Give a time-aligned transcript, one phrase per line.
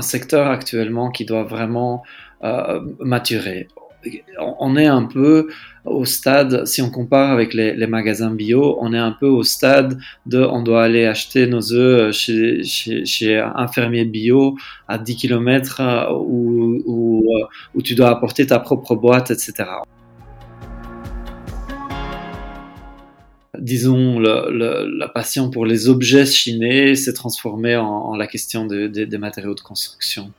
[0.00, 2.02] un secteur actuellement qui doit vraiment
[2.42, 3.68] euh, maturer.
[4.38, 5.48] On est un peu
[5.84, 9.98] au stade, si on compare avec les, magasins bio, on est un peu au stade
[10.24, 14.56] de on doit aller acheter nos œufs chez, chez, un fermier bio
[14.88, 15.82] à 10 km
[16.14, 17.24] où, où,
[17.74, 19.64] où tu dois apporter ta propre boîte, etc.
[23.58, 29.60] disons, la passion pour les objets chinés s'est transformée en, la question des matériaux de
[29.60, 30.32] construction.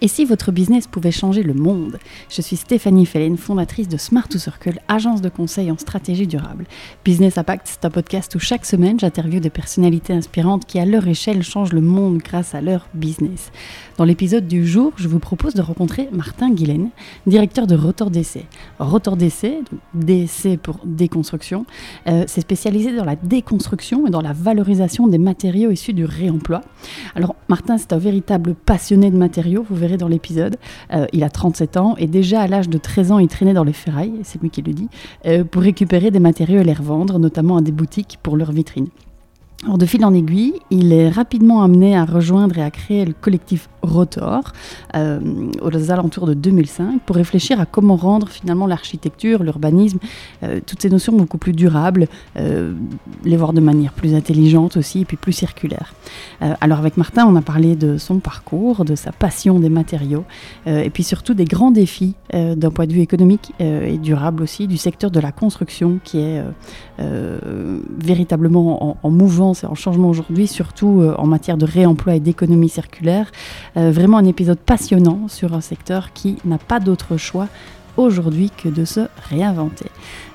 [0.00, 1.98] Et si votre business pouvait changer le monde?
[2.30, 6.66] Je suis Stéphanie Fellen, fondatrice de Smart to Circle, agence de conseil en stratégie durable.
[7.04, 11.08] Business Impact, c'est un podcast où chaque semaine j'interviewe des personnalités inspirantes qui, à leur
[11.08, 13.50] échelle, changent le monde grâce à leur business.
[13.96, 16.90] Dans l'épisode du jour, je vous propose de rencontrer Martin Guilaine,
[17.26, 18.44] directeur de Rotor DC.
[18.78, 19.64] Rotor DC,
[19.94, 21.66] DC pour déconstruction,
[22.06, 26.60] euh, c'est spécialisé dans la déconstruction et dans la valorisation des matériaux issus du réemploi.
[27.16, 30.56] Alors, Martin, c'est un véritable passionné de matériaux, dans l'épisode.
[30.92, 33.64] Euh, il a 37 ans et déjà à l'âge de 13 ans, il traînait dans
[33.64, 34.88] les ferrailles, c'est lui qui le dit,
[35.26, 38.88] euh, pour récupérer des matériaux et les revendre, notamment à des boutiques pour leurs vitrines.
[39.64, 43.12] Alors de fil en aiguille, il est rapidement amené à rejoindre et à créer le
[43.12, 44.52] collectif Rotor
[44.94, 45.20] euh,
[45.62, 49.98] aux alentours de 2005 pour réfléchir à comment rendre finalement l'architecture, l'urbanisme,
[50.42, 52.72] euh, toutes ces notions beaucoup plus durables, euh,
[53.24, 55.94] les voir de manière plus intelligente aussi et puis plus circulaire.
[56.60, 60.24] alors avec Martin, on a parlé de son parcours, de sa passion des matériaux
[60.66, 64.76] et puis surtout des grands défis d'un point de vue économique et durable aussi du
[64.76, 66.42] secteur de la construction qui est
[67.98, 69.10] véritablement en, en
[69.48, 73.30] mouvance et en changement aujourd'hui, surtout en matière de réemploi et d'économie circulaire.
[73.76, 77.48] Euh, vraiment un épisode passionnant sur un secteur qui n'a pas d'autre choix
[77.96, 79.86] aujourd'hui que de se réinventer.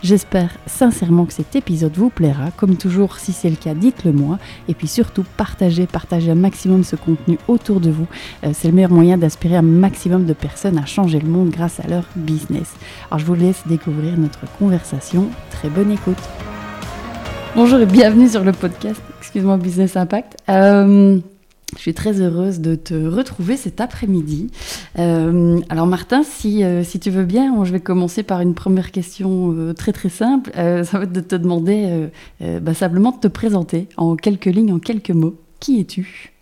[0.01, 2.51] J'espère sincèrement que cet épisode vous plaira.
[2.57, 4.37] Comme toujours, si c'est le cas, dites-le moi.
[4.67, 8.07] Et puis surtout, partagez, partagez un maximum ce contenu autour de vous.
[8.43, 11.79] Euh, c'est le meilleur moyen d'aspirer un maximum de personnes à changer le monde grâce
[11.79, 12.73] à leur business.
[13.09, 15.29] Alors je vous laisse découvrir notre conversation.
[15.49, 16.19] Très bonne écoute.
[17.55, 20.37] Bonjour et bienvenue sur le podcast, excuse-moi, Business Impact.
[20.49, 21.19] Euh,
[21.75, 24.49] je suis très heureuse de te retrouver cet après-midi.
[24.97, 28.91] Euh, alors Martin, si, euh, si tu veux bien, je vais commencer par une première
[28.91, 30.49] question très très simple.
[30.55, 32.09] ça va être de te demander
[32.41, 35.35] bah, simplement de te présenter en quelques lignes, en quelques mots.
[35.59, 36.33] Qui es-tu?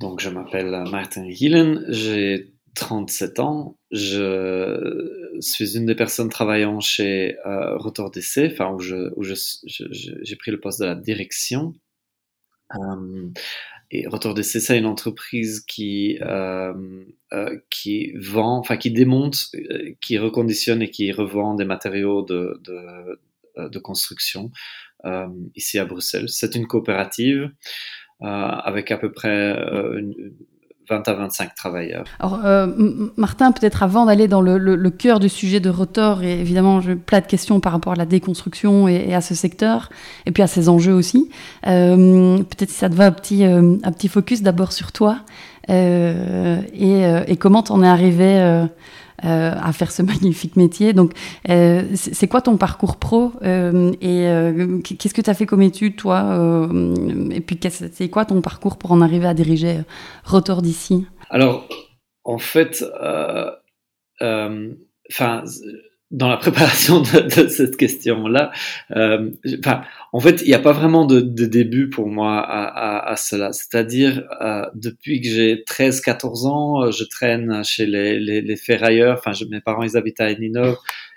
[0.00, 3.78] Donc je m'appelle Martin Gillen, j'ai 37 ans.
[3.90, 9.34] Je suis une des personnes travaillant chez Rotor DC, enfin où j'ai je,
[10.22, 11.74] j'ai pris le poste de la direction
[12.74, 13.28] euh,
[13.92, 16.74] et Retour de c'est une entreprise qui euh,
[17.32, 22.60] euh, qui vend, enfin qui démonte, euh, qui reconditionne et qui revend des matériaux de,
[22.64, 23.20] de,
[23.58, 24.50] euh, de construction
[25.04, 26.28] euh, ici à Bruxelles.
[26.28, 27.50] C'est une coopérative
[28.20, 29.52] avec à peu près
[29.98, 30.34] une,
[30.88, 32.04] 20 à 25 travailleurs.
[32.20, 32.66] Alors, euh,
[33.16, 36.80] Martin, peut-être avant d'aller dans le, le, le, cœur du sujet de Rotor, et évidemment,
[36.80, 39.90] je plein de questions par rapport à la déconstruction et, à ce secteur,
[40.26, 41.30] et puis à ses enjeux aussi.
[41.66, 45.18] Euh, peut-être si ça te va, un petit, euh, un petit focus d'abord sur toi,
[45.70, 48.66] euh, et, euh, et, comment t'en es arrivé
[49.24, 50.92] euh, à faire ce magnifique métier.
[50.92, 51.12] Donc,
[51.48, 54.26] euh, c'est quoi ton parcours pro euh, et
[54.82, 56.68] qu'est-ce que tu as fait comme étude, toi
[57.30, 59.78] Et puis, c'est quoi ton parcours pour en arriver à diriger
[60.24, 61.06] Rotor d'ici?
[61.30, 61.66] Alors,
[62.24, 62.84] en fait,
[64.20, 65.44] enfin
[66.10, 68.52] dans la préparation de, de cette question-là,
[68.94, 72.64] euh, enfin, en fait, il n'y a pas vraiment de, de, début pour moi à,
[72.64, 73.52] à, à cela.
[73.52, 79.18] C'est-à-dire, euh, depuis que j'ai 13-14 ans, je traîne chez les, les, les ferrailleurs.
[79.18, 80.76] Enfin, je, mes parents, ils habitent à Eninov.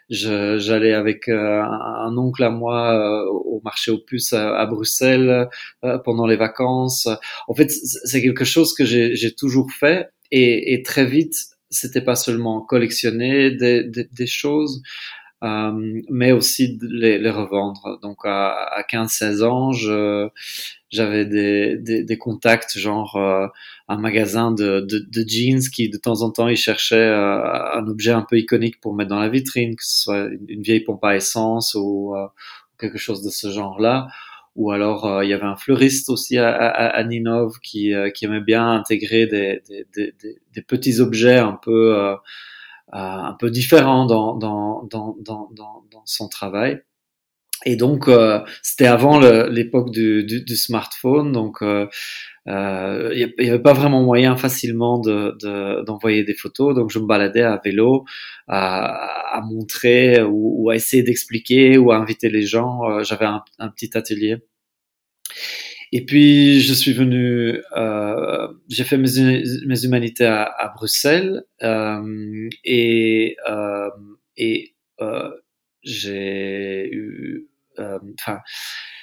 [0.09, 5.47] J'allais avec euh, un, oncle à moi euh, au marché aux puces à, à Bruxelles
[5.85, 7.07] euh, pendant les vacances.
[7.47, 11.35] En fait, c'est quelque chose que j'ai toujours fait et, et très vite,
[11.69, 14.81] c'était pas seulement collectionner des, des, des choses,
[15.43, 17.99] euh, mais aussi les, les, revendre.
[18.01, 19.71] Donc à, à 15-16 ans,
[20.89, 23.47] j'avais des, des, des, contacts, genre euh,
[23.87, 27.87] un magasin de, de, de, jeans qui de temps en temps il cherchait euh, un
[27.87, 30.81] objet un peu iconique pour mettre dans la vitrine, que ce soit une, une vieille
[30.81, 32.27] pompe à essence ou euh,
[32.77, 34.07] quelque chose de ce genre-là
[34.59, 38.09] ou alors euh, il y avait un fleuriste aussi à, à, à Ninov qui, euh,
[38.09, 40.13] qui aimait bien intégrer des, des, des,
[40.53, 42.15] des petits objets un peu
[42.93, 46.81] euh, un peu différents dans, dans, dans, dans, son travail.
[47.65, 51.87] et donc, euh, c'était avant l'époque du, du, du, smartphone, donc il
[52.47, 56.73] euh, n'y avait pas vraiment moyen facilement d'envoyer de, des photos.
[56.73, 58.05] Donc, je me baladais à vélo
[58.47, 63.03] à, à montrer ou, à essayer d'expliquer ou à inviter les gens.
[63.03, 64.37] J'avais un, petit atelier.
[65.91, 71.43] Et puis, je suis venu, euh, j'ai fait mes, mes, humanités à, à Bruxelles
[72.63, 73.37] et,
[74.37, 74.75] et
[75.83, 77.47] j'ai eu,
[77.79, 78.39] euh, enfin,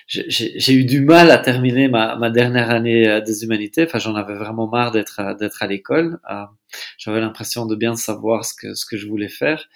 [0.06, 3.84] j'ai eu du mal à terminer ma, ma dernière année euh, des humanités.
[3.84, 6.18] Enfin, j'en avais vraiment marre d'être à l'école.
[6.30, 6.44] Euh,
[6.98, 9.66] j'avais l'impression de bien savoir ce que ce que je voulais faire.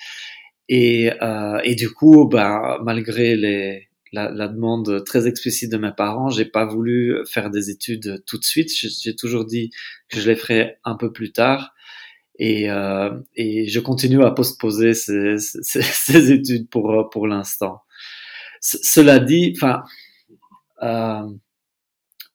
[0.68, 5.92] Et, euh, et du coup, ben, malgré les, la, la, demande très explicite de mes
[5.92, 8.70] parents, j'ai pas voulu faire des études tout de suite.
[8.72, 9.70] J'ai toujours dit
[10.08, 11.72] que je les ferais un peu plus tard.
[12.38, 17.82] Et, euh, et je continue à postposer ces, ces, ces études pour, pour l'instant.
[18.60, 19.82] Cela dit, enfin,
[20.82, 21.28] euh,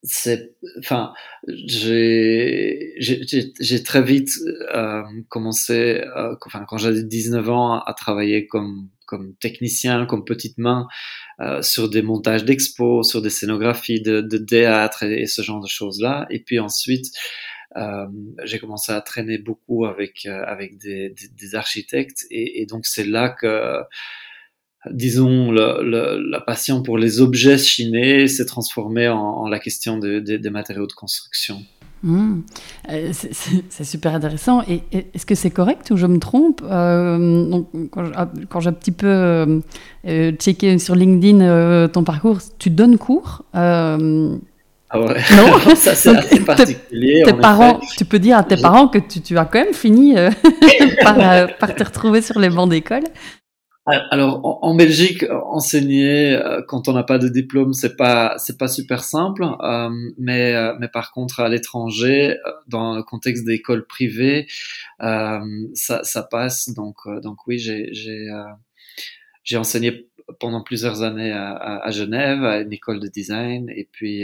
[0.04, 1.14] c'est, enfin,
[1.48, 4.30] j'ai, j'ai très vite
[4.76, 10.58] euh, commencé, euh, enfin, quand j'avais 19 ans, à travailler comme comme technicien, comme petite
[10.58, 10.88] main,
[11.40, 15.68] euh, sur des montages d'expos, sur des scénographies de, de théâtre et, ce genre de
[15.68, 16.28] choses-là.
[16.30, 17.08] Et puis ensuite,
[17.78, 18.06] euh,
[18.44, 23.30] j'ai commencé à traîner beaucoup avec euh, avec des, des, architectes et, donc c'est là
[23.30, 23.82] que
[24.92, 29.98] disons, le, le, la passion pour les objets chinés s'est transformée en, en, la question
[29.98, 31.66] de, des matériaux de construction.
[32.04, 32.42] Mmh.
[32.92, 33.12] Euh,
[33.70, 34.62] c'est super intéressant.
[34.68, 36.62] Et, est-ce que c'est correct ou je me trompe?
[36.64, 37.68] Euh, donc,
[38.50, 43.44] Quand j'ai un petit peu euh, checké sur LinkedIn ton parcours, tu donnes cours?
[43.54, 43.98] Ah
[45.02, 45.16] ouais.
[45.36, 47.24] Non, ça c'est assez particulier.
[47.26, 50.16] Tes parents, tu peux dire à tes parents que tu, tu as quand même fini
[51.04, 51.18] par,
[51.60, 53.04] par te retrouver sur les bancs d'école.
[53.88, 58.68] Alors en, Belgique, enseigner euh, quand on n'a pas de diplôme, c'est pas c'est pas
[58.68, 59.44] super simple.
[59.44, 62.36] Euh, mais euh, mais par contre à l'étranger,
[62.68, 64.48] dans le contexte d'écoles privées,
[65.00, 66.70] ça ça passe.
[66.70, 68.28] Donc donc oui, j'ai j'ai
[69.44, 70.08] j'ai enseigné
[70.40, 74.24] pendant plusieurs années à, Genève à une école de design et puis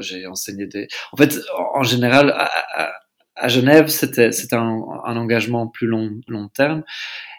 [0.00, 0.88] j'ai enseigné des.
[1.12, 1.40] En fait,
[1.74, 2.30] en général.
[2.36, 2.92] À,
[3.36, 6.84] à Genève, c'était c'était un, un engagement plus long long terme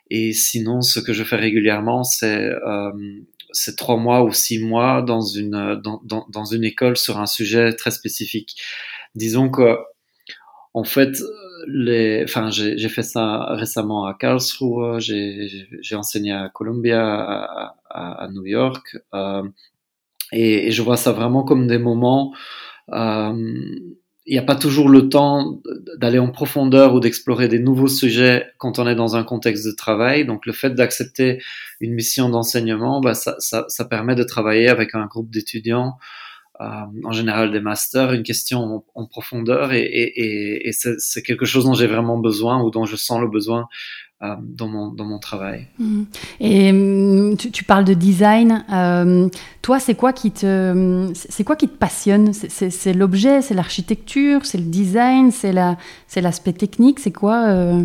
[0.10, 2.92] et sinon, ce que je fais régulièrement, c'est euh,
[3.52, 7.26] c'est trois mois ou six mois dans une dans, dans, dans, une école sur un
[7.26, 8.56] sujet très spécifique.
[9.16, 9.78] Disons que
[10.74, 11.18] en fait,
[11.68, 18.28] les, enfin, j'ai fait ça récemment à Karlsruhe, j'ai enseigné à Columbia, à, à, à
[18.30, 19.44] New York, euh,
[20.34, 22.34] et, et, je vois ça vraiment comme des moments
[22.92, 23.34] euh,
[24.26, 25.62] il n'y a pas toujours le temps
[25.98, 29.72] d'aller en profondeur ou d'explorer des nouveaux sujets quand on est dans un contexte de
[29.72, 30.26] travail.
[30.26, 31.42] Donc le fait d'accepter
[31.80, 35.98] une mission d'enseignement, bah, ça, permet de travailler avec un groupe d'étudiants,
[36.60, 41.46] en général des masters, une question en, en profondeur et, et, et, et c'est quelque
[41.46, 43.68] chose dont j'ai vraiment besoin ou dont je sens le besoin
[44.24, 45.68] euh, dans, mon, dans mon travail.
[45.78, 46.04] Mmh.
[46.40, 48.64] Et mmh, tu, tu, parles de design.
[48.72, 49.28] Euh,
[49.62, 52.32] toi, c'est quoi qui te, c'est quoi qui te passionne?
[52.32, 57.02] C'est l'objet, c'est l'architecture, c'est le design, c'est la, c'est l'aspect technique.
[57.02, 57.84] C'est quoi, euh,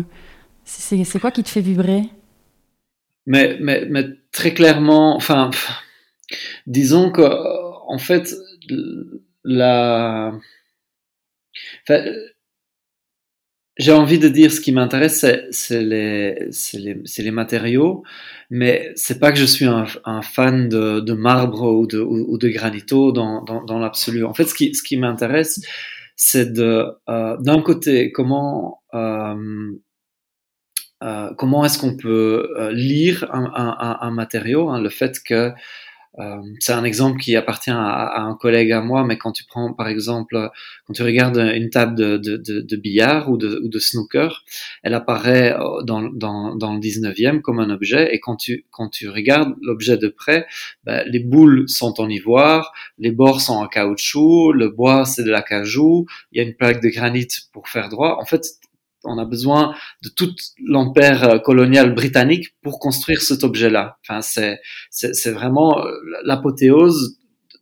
[0.63, 2.03] c'est quoi qui te fait vibrer?
[3.25, 5.51] Mais, mais, mais, très clairement, enfin,
[6.65, 8.33] disons que en fait,
[9.43, 10.33] la,
[13.77, 18.03] j'ai envie de dire ce qui m'intéresse, c'est les, les, les, matériaux,
[18.49, 22.49] mais c'est pas que je suis un, fan de, de, marbre ou de, ou, de
[22.49, 24.23] granito dans, dans, l'absolu.
[24.25, 25.61] En fait, ce qui, ce qui m'intéresse,
[26.15, 29.71] c'est de, euh, d'un côté, comment, euh,
[31.03, 35.53] euh, comment est-ce qu'on peut lire un, un, un matériau, hein, le fait que
[36.19, 39.45] euh, c'est un exemple qui appartient à, à, un collègue à moi, mais quand tu
[39.45, 40.49] prends par exemple,
[40.85, 44.43] quand tu regardes une table de, de, de, billard ou de, ou de, snooker,
[44.83, 48.89] elle apparaît euh, dans, dans, dans, le 19e comme un objet, et quand tu, quand
[48.89, 50.45] tu regardes l'objet de près,
[50.83, 55.31] ben, les boules sont en ivoire, les bords sont en caoutchouc, le bois c'est de
[55.31, 58.17] l'acajou, il y a une plaque de granit pour faire droit.
[58.19, 58.43] En fait,
[59.03, 60.33] on a besoin de tout
[60.65, 63.97] l'empire euh, colonial britannique pour construire cet objet-là.
[64.07, 65.91] Enfin, c'est, c'est, vraiment euh,
[66.23, 67.17] l'apothéose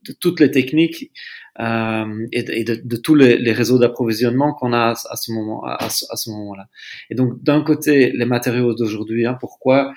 [0.08, 1.12] de toutes les techniques
[1.60, 6.68] euh, et, de, tous les, réseaux d'approvisionnement qu'on a à ce moment, à ce moment-là.
[7.10, 9.26] Et donc, d'un côté, les matériaux d'aujourd'hui.
[9.26, 9.94] Hein, pourquoi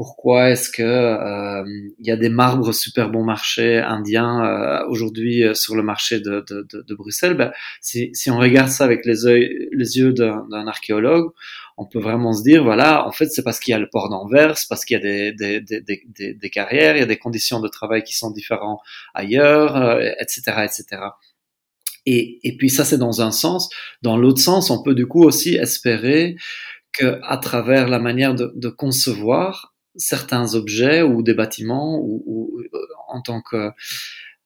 [0.00, 1.62] pourquoi est-ce que euh,
[1.98, 6.20] il y a des marbres super bon marché indiens euh, aujourd'hui euh, sur le marché
[6.20, 7.34] de, de, de, de Bruxelles?
[7.34, 7.52] Ben,
[7.82, 11.32] si, si, on regarde ça avec les, yeux, les yeux d'un archéologue,
[11.76, 14.08] on peut vraiment se dire voilà, en fait, c'est parce qu'il y a le port
[14.08, 17.60] d'Anvers, parce qu'il y a des, des, des, des, carrières, il y a des conditions
[17.60, 18.80] de travail qui sont différentes
[19.12, 21.02] ailleurs, etc., etc.
[22.06, 23.68] Et, et puis ça, c'est dans un sens.
[24.00, 26.36] Dans l'autre sens, on peut du coup aussi espérer
[26.94, 32.78] que à travers la manière de, de concevoir, certains objets ou des bâtiments ou, euh,
[33.08, 33.70] en tant que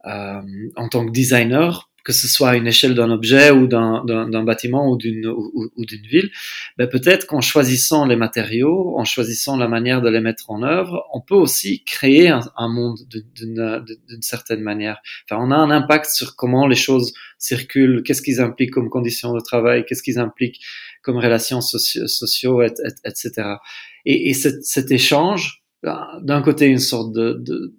[0.06, 0.42] euh,
[0.76, 4.90] en tant que designer que ce soit à une échelle d'un objet ou d'un bâtiment
[4.90, 6.30] ou d'une ou, d'une ville,
[6.76, 11.04] ben peut-être qu'en choisissant les matériaux, en choisissant la manière de les mettre en œuvre,
[11.12, 14.98] on peut aussi créer un, un monde d'une certaine manière.
[15.28, 19.34] Enfin, on a un impact sur comment les choses circulent, qu'est-ce qu'ils impliquent comme conditions
[19.34, 20.60] de travail, qu'est-ce qu'ils impliquent
[21.02, 23.56] comme relations sociaux, et, et, etc.
[24.04, 27.74] Et, et cet, cet, échange, d'un côté une sorte de, de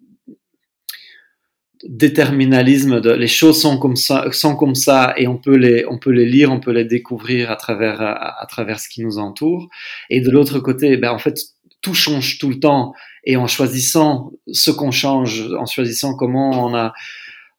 [1.88, 6.00] déterminalisme de les choses sont comme ça sont comme ça et on peut les on
[6.00, 9.70] peut les lire on peut les découvrir à travers à, travers ce qui nous entoure
[10.10, 11.38] et de l'autre côté ben en fait
[11.82, 16.74] tout change tout le temps et en choisissant ce qu'on change en choisissant comment on
[16.74, 16.94] a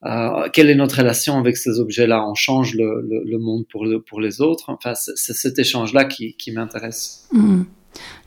[0.04, 4.00] euh, quelle est notre relation avec ces objets-là On change le, le, monde pour, le,
[4.00, 4.66] pour les autres.
[4.68, 7.28] Enfin, c'est cet échange-là qui, qui m'intéresse.
[7.33, 7.62] Mmh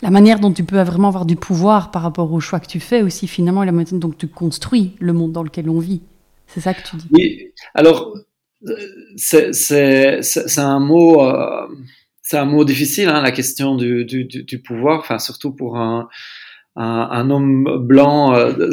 [0.01, 2.79] la manière dont tu peux vraiment avoir du pouvoir par rapport aux choix que tu
[2.79, 6.01] fais aussi finalement et la manière dont tu construis le monde dans lequel on vit.
[6.47, 7.07] C'est ça que tu dis.
[7.11, 8.13] Oui, alors
[9.15, 11.67] c'est un mot euh,
[12.21, 14.05] c'est un mot difficile hein, la question du,
[14.65, 16.09] pouvoir, enfin surtout pour un,
[16.75, 18.69] homme blanc euh,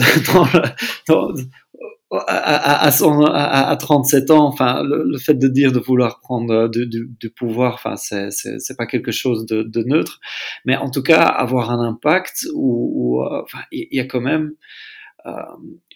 [2.13, 6.87] à, à, à, à, 37 ans, enfin, le, fait de dire de vouloir prendre du,
[6.87, 10.21] du, du pouvoir, enfin, c'est, c'est, c'est pas quelque chose de, de, neutre,
[10.65, 14.53] mais en tout cas, avoir un impact où, euh, enfin, il y, a quand même
[15.27, 15.33] euh,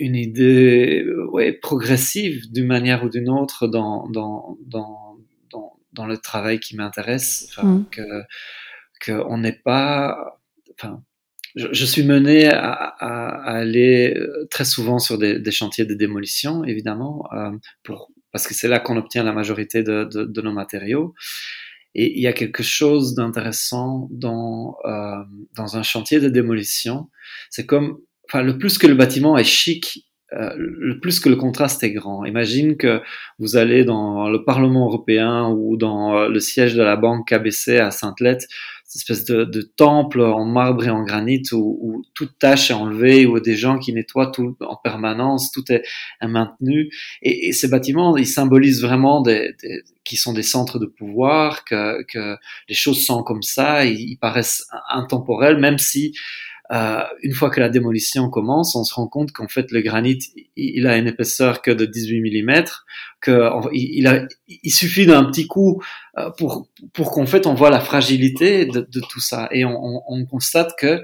[0.00, 5.16] une idée, ouais, progressive d'une manière ou d'une autre dans, dans, dans,
[5.52, 7.86] dans, dans le travail qui m'intéresse, enfin, mmh.
[7.92, 8.22] que,
[9.00, 10.40] que on n'est pas,
[10.74, 11.02] enfin,
[11.56, 16.64] je, suis mené à, à, aller euh, très souvent sur des, des chantiers de démolition,
[16.64, 17.50] évidemment, euh,
[17.82, 21.14] pour, parce que c'est là qu'on obtient la majorité de, de, de, nos matériaux.
[21.94, 25.24] Et il y a quelque chose d'intéressant dans, euh,
[25.56, 27.08] dans un chantier de démolition.
[27.50, 31.34] C'est comme, enfin, le plus que le bâtiment est chic, euh, le plus que le
[31.34, 32.24] contraste est grand.
[32.24, 33.02] Imagine que
[33.40, 37.78] vous allez dans le Parlement européen ou dans euh, le siège de la banque KBC
[37.78, 38.46] à Sainte-Lette
[38.98, 43.26] espèce de, de, temple en marbre et en granit où, où, toute tâche est enlevée,
[43.26, 45.82] où des gens qui nettoient tout en permanence, tout est,
[46.20, 46.90] est maintenu.
[47.22, 51.64] Et, et, ces bâtiments, ils symbolisent vraiment des, des, qui sont des centres de pouvoir,
[51.64, 52.36] que, que
[52.68, 56.12] les choses sont comme ça, ils, ils paraissent intemporels, même si
[56.72, 60.20] euh, une fois que la démolition commence, on se rend compte qu'en fait le granit,
[60.54, 62.64] il a une épaisseur que de 18 mm,
[63.20, 65.82] que il, suffit d'un petit coup
[66.16, 70.02] euh, pour pour qu'en fait on voit la fragilité de, tout ça et on, on,
[70.06, 71.02] on constate que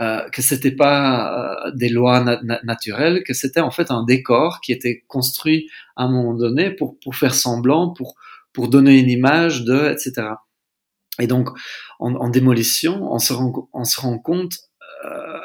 [0.00, 4.72] euh, que c'était pas des lois na naturelles, que c'était en fait un décor qui
[4.72, 8.16] était construit à un moment donné pour pour faire semblant, pour
[8.52, 10.30] pour donner une image de etc.
[11.20, 11.48] Et donc,
[11.98, 14.54] en, en démolition, on se rend, on se rend compte
[15.04, 15.40] euh,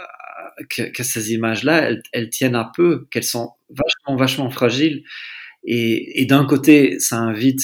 [0.69, 5.03] que, que, ces images-là, elles, elles, tiennent un peu, qu'elles sont vachement, vachement fragiles.
[5.63, 7.61] Et, et d'un côté, ça invite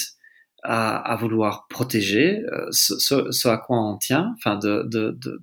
[0.64, 4.34] à, à vouloir protéger euh, ce, ce, ce, à quoi on tient.
[4.38, 5.42] Enfin, de, de, de,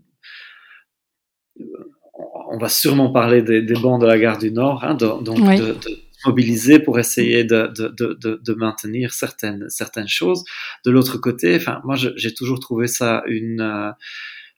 [2.51, 5.59] on va sûrement parler des, des bancs de la gare du Nord, hein, donc oui.
[5.59, 10.45] de, de mobiliser pour essayer de, de, de, de, maintenir certaines, certaines choses.
[10.85, 13.91] De l'autre côté, enfin, moi, j'ai toujours trouvé ça une, euh,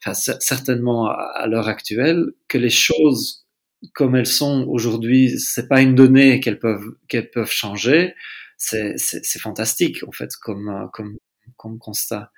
[0.05, 3.47] enfin, certainement à, l'heure actuelle, que les choses
[3.95, 8.15] comme elles sont aujourd'hui, c'est pas une donnée qu'elles peuvent, qu'elles peuvent changer.
[8.57, 8.97] C'est
[9.41, 11.17] fantastique, en fait, comme, euh, comme,
[11.57, 12.31] comme constat.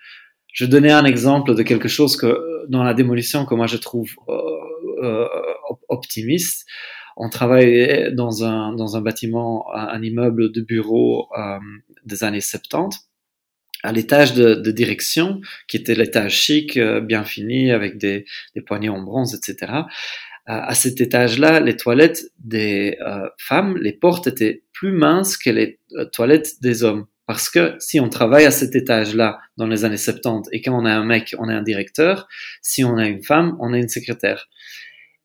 [0.52, 4.10] Je donner un exemple de quelque chose que dans la démolition que moi je trouve
[4.28, 5.28] euh,
[5.88, 6.66] optimiste
[7.16, 11.58] on travaillait dans un, dans un bâtiment, un, immeuble de bureau euh,
[12.04, 13.08] des années 70
[13.82, 18.60] à l'étage de, de, direction, qui était l'étage chic, euh, bien fini, avec des, des,
[18.60, 19.84] poignées en bronze, etc.
[20.48, 25.80] À cet étage-là, les toilettes des euh, femmes, les portes étaient plus minces que les
[25.96, 27.06] euh, toilettes des hommes.
[27.26, 30.84] Parce que si on travaille à cet étage-là dans les années 70 et quand on
[30.84, 32.28] a un mec, on est un directeur,
[32.62, 34.48] si on a une femme, on est une secrétaire.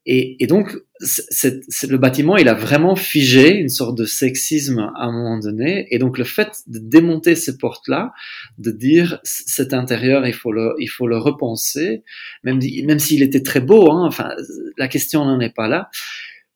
[0.06, 5.06] Et, et donc, c'est, le bâtiment, il a vraiment figé une sorte de sexisme à
[5.06, 5.88] un moment donné.
[5.92, 8.12] Et donc, le fait de démonter ces portes-là,
[8.58, 12.04] de dire cet intérieur, il faut le, il faut le repenser,
[12.44, 14.32] même, même s'il était très beau, hein, enfin,
[14.78, 15.90] la question n'en est pas là.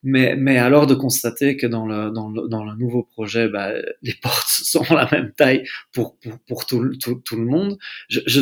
[0.07, 3.71] Mais, mais alors de constater que dans le, dans le, dans le nouveau projet, bah,
[4.03, 8.19] les portes sont la même taille pour, pour, pour tout, tout, tout, le monde, je,
[8.27, 8.41] je,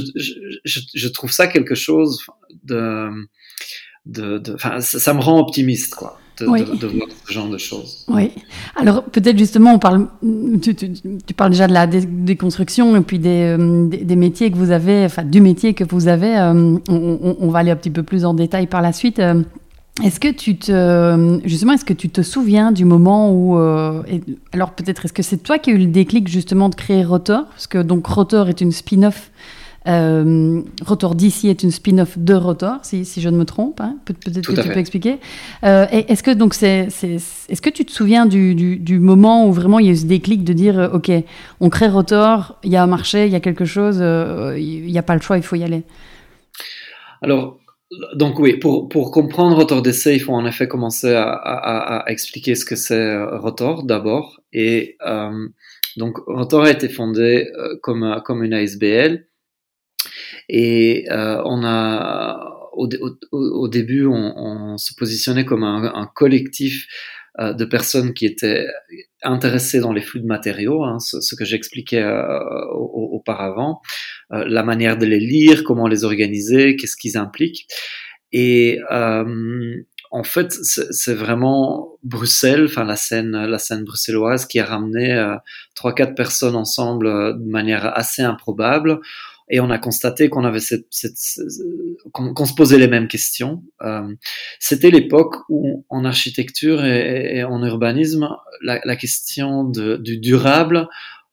[0.66, 2.26] je, je trouve ça quelque chose
[2.64, 3.10] de
[4.06, 6.20] de, de ça, ça, me rend optimiste, quoi.
[6.40, 8.06] De, de, de, voir ce genre de choses.
[8.08, 8.32] Oui.
[8.76, 10.08] Alors peut-être justement, on parle,
[10.64, 14.50] tu, tu, tu, parles déjà de la déconstruction et puis des, euh, des, des, métiers
[14.50, 16.36] que vous avez, enfin du métier que vous avez.
[16.36, 19.20] Euh, on, on, va aller un petit peu plus en détail par la suite.
[19.20, 19.44] Euh,
[20.04, 23.60] est-ce que tu te, justement, est-ce que tu te souviens du moment où,
[24.08, 27.04] et, alors peut-être, est-ce que c'est toi qui as eu le déclic justement de créer
[27.04, 29.30] Rotor, parce que donc Rotor est une spin-off
[29.88, 33.82] euh, Rotor d'ici est une spin-off de Rotor, si, si, je ne me trompe.
[33.82, 33.98] Hein.
[34.06, 35.18] Peut-être que tu peux expliquer.
[35.64, 39.52] Euh, est-ce que donc c'est, est-ce que tu te souviens du, du, du, moment où
[39.52, 41.12] vraiment il y a eu ce déclic de dire, euh, ok,
[41.60, 44.86] on crée Rotor, il y a un marché, il y a quelque chose, euh, il
[44.86, 45.84] n'y a pas le choix, il faut y aller?
[47.22, 47.60] Alors.
[48.16, 52.10] Donc oui, pour, pour comprendre Rotor DC, il faut en effet commencer à, à, à
[52.12, 54.42] expliquer ce que c'est Rotor d'abord.
[54.52, 55.48] Et euh,
[55.98, 57.48] donc Rotor a été fondé
[57.84, 59.28] comme, comme une ASBL
[60.50, 62.88] et euh, on a au,
[63.32, 66.88] au, au début, on, on, se positionnait comme un, un collectif
[67.40, 68.68] euh, de personnes qui étaient
[69.24, 73.82] intéressées dans les flux de matériaux, hein, ce, ce, que j'expliquais euh, auparavant,
[74.32, 77.68] euh, la manière de les lire, comment les organiser, qu'est-ce qu'ils impliquent.
[78.32, 79.76] Et euh,
[80.12, 85.36] en fait, c'est vraiment Bruxelles, enfin la scène, la scène bruxelloise, qui a ramené euh,
[85.74, 89.00] trois, quatre personnes ensemble de manière assez improbable
[89.50, 91.18] et on a constaté qu'on avait cette, cette,
[92.12, 93.64] qu'on se posait les mêmes questions.
[93.82, 94.14] Euh,
[94.60, 98.30] C'était l'époque où en architecture et, et en urbanisme,
[98.62, 100.88] la, la question de, du durable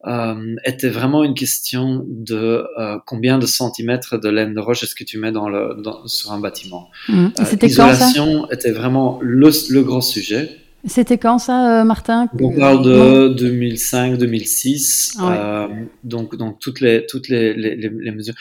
[0.07, 4.95] euh, était vraiment une question de euh, combien de centimètres de laine de roche est-ce
[4.95, 6.89] que tu mets dans le, dans, sur un bâtiment.
[7.09, 7.29] Mmh.
[7.63, 10.57] L'isolation était vraiment le, le gros sujet.
[10.87, 12.29] C'était quand ça, euh, Martin?
[12.41, 15.37] On parle de 2005-2006, ah ouais.
[15.39, 18.35] euh, donc, donc toutes les, toutes les, les, les mesures.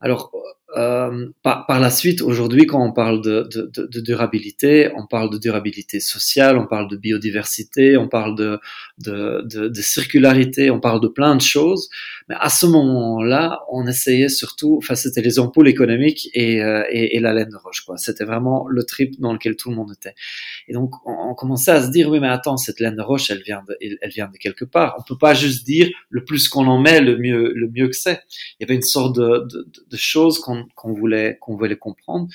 [0.00, 0.32] Alors,
[0.74, 5.06] euh, par, par, la suite, aujourd'hui, quand on parle de, de, de, de, durabilité, on
[5.06, 8.58] parle de durabilité sociale, on parle de biodiversité, on parle de,
[9.80, 11.88] circularité, on parle de plein de choses.
[12.28, 17.20] Mais à ce moment-là, on essayait surtout, enfin, c'était les ampoules économiques et, euh, et,
[17.20, 17.96] la laine de roche, quoi.
[17.96, 20.14] C'était vraiment le trip dans lequel tout le monde était.
[20.66, 23.30] Et donc, on, on, commençait à se dire, oui, mais attends, cette laine de roche,
[23.30, 24.96] elle vient de, elle vient de quelque part.
[24.98, 27.96] On peut pas juste dire, le plus qu'on en met, le mieux, le mieux que
[27.96, 28.20] c'est.
[28.58, 32.28] Il y avait une sorte de, de, de choses qu'on qu'on voulait, voulait comprendre.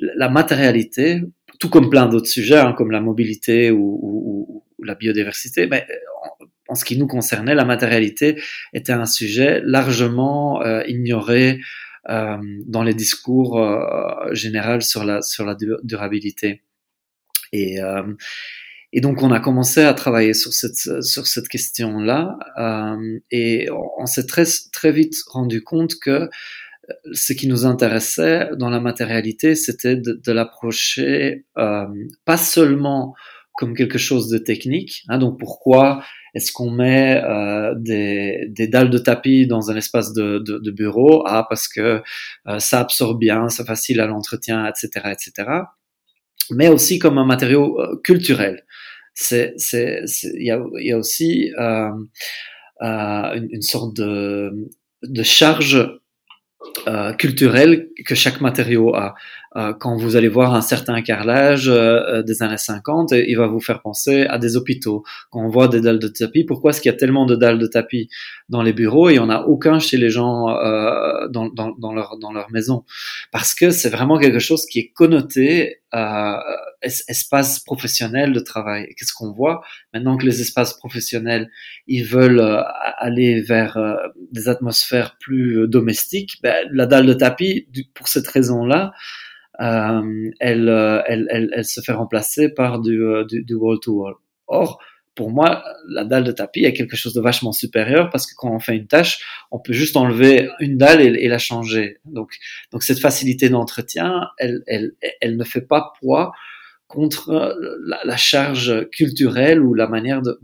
[0.00, 1.20] La matérialité,
[1.60, 5.86] tout comme plein d'autres sujets, hein, comme la mobilité ou, la biodiversité, mais
[6.22, 8.40] en, en, ce qui nous concernait, la matérialité
[8.72, 11.60] était un sujet largement euh, ignoré
[12.08, 16.62] euh, dans les discours euh, généraux sur la, sur la durabilité.
[17.52, 18.02] Et, euh,
[19.00, 24.02] donc on a commencé à travailler sur cette sur cette question là euh, et on,
[24.02, 26.28] on s'est très très vite rendu compte que
[27.12, 31.86] ce qui nous intéressait dans la matérialité, c'était de, l'approcher euh,
[32.24, 33.14] pas seulement
[33.54, 35.02] comme quelque chose de technique.
[35.08, 36.02] Hein, donc pourquoi
[36.34, 40.70] est-ce qu'on met euh, des, des, dalles de tapis dans un espace de, de, de
[40.70, 41.22] bureau?
[41.26, 42.02] Ah, parce que
[42.48, 45.50] euh, ça absorbe bien, c'est facile à l'entretien, etc., etc.
[46.50, 48.64] Mais aussi comme un matériau euh, culturel.
[49.14, 51.90] C'est, il y a, y a aussi euh,
[52.80, 54.70] euh, une, une, sorte de,
[55.02, 55.86] de charge
[56.88, 59.14] euh, culturel que chaque matériau a.
[59.56, 63.60] Euh, quand vous allez voir un certain carrelage euh, des années 50, il va vous
[63.60, 65.04] faire penser à des hôpitaux.
[65.30, 67.58] Quand on voit des dalles de tapis, pourquoi est-ce qu'il y a tellement de dalles
[67.58, 68.08] de tapis
[68.48, 71.72] dans les bureaux et il n'y en a aucun chez les gens euh, dans, dans,
[71.78, 72.84] dans, leur, dans leur maison?
[73.30, 76.36] Parce que c'est vraiment quelque chose qui est connoté euh,
[76.82, 78.88] espace professionnel de travail.
[78.96, 79.62] Qu'est-ce qu'on voit?
[79.92, 81.50] Maintenant que les espaces professionnels
[81.86, 82.62] ils veulent euh,
[82.98, 83.96] aller vers euh,
[84.30, 91.28] des atmosphères plus domestiques ben, La dalle de tapis, pour cette raison-là, euh, elle, elle,
[91.30, 94.14] elle, elle, se fait remplacer par du, du, du wall to wall.
[94.46, 94.80] Or,
[95.14, 98.50] pour moi, la dalle de tapis est quelque chose de vachement supérieur parce que quand
[98.50, 101.98] on fait une tâche, on peut juste enlever une dalle et, la changer.
[102.06, 102.32] Donc,
[102.70, 106.32] donc cette facilité d'entretien, elle, elle, elle ne fait pas poids
[106.86, 110.38] contre la, la, charge culturelle ou la manière de,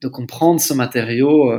[0.00, 1.52] de comprendre ce matériau.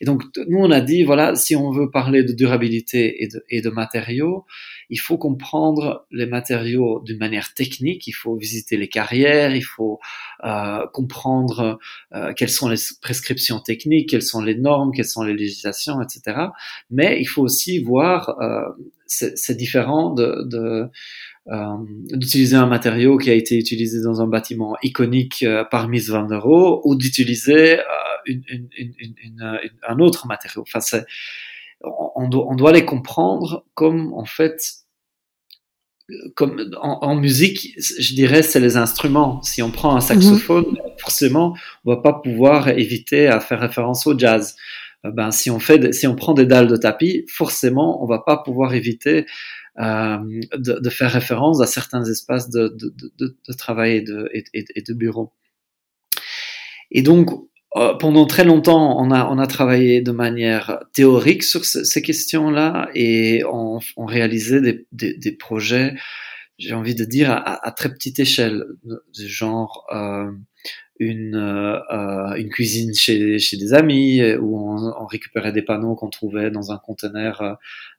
[0.00, 3.44] Et donc, nous, on a dit, voilà, si on veut parler de durabilité et de,
[3.48, 4.44] et de matériaux,
[4.90, 9.98] il faut comprendre les matériaux d'une manière technique, il faut visiter les carrières, il faut
[10.44, 11.78] euh, comprendre
[12.14, 16.48] euh, quelles sont les prescriptions techniques, quelles sont les normes, quelles sont les législations, etc.
[16.90, 18.60] Mais il faut aussi voir, euh,
[19.06, 20.88] c'est différent de, de
[21.48, 21.76] euh,
[22.10, 26.24] d'utiliser un matériau qui a été utilisé dans un bâtiment iconique euh, par Miss Van
[26.24, 27.82] der Rohe ou d'utiliser euh,
[28.26, 30.62] une, une, une, un autre matériau.
[30.62, 30.80] Enfin,
[31.82, 34.60] on, doit, on doit les comprendre comme en fait
[36.34, 39.40] comme en, en, musique, je dirais, c'est les instruments.
[39.42, 40.78] Si on prend un saxophone, mhm.
[40.98, 44.56] forcément, on va pas pouvoir éviter à faire référence au jazz.
[45.04, 48.38] Ben, si on fait, si on prend des dalles de tapis, forcément, on va pas
[48.38, 49.26] pouvoir éviter
[49.78, 54.94] de, de, faire référence à certains espaces de, de, travail et de, et, et de
[54.94, 55.32] bureau.
[56.90, 57.30] Et donc,
[57.76, 62.88] euh, pendant très longtemps, on a, on a travaillé de manière théorique sur ces questions-là
[62.94, 64.60] et on, réalisait
[64.92, 65.94] des, des, projets,
[66.58, 68.64] j'ai envie de dire, à, à, très petite échelle,
[69.12, 70.30] du genre euh,
[70.98, 76.10] une, euh, une cuisine chez, chez des amis où on, on récupérait des panneaux qu'on
[76.10, 77.54] trouvait dans un conteneur euh,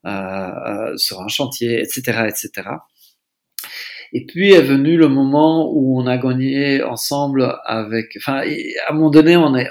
[0.06, 2.70] euh, sur un chantier, etc., etc.
[4.14, 8.42] Et puis est venu le moment où on a gagné ensemble avec, enfin,
[8.88, 9.70] à un moment donné, on est,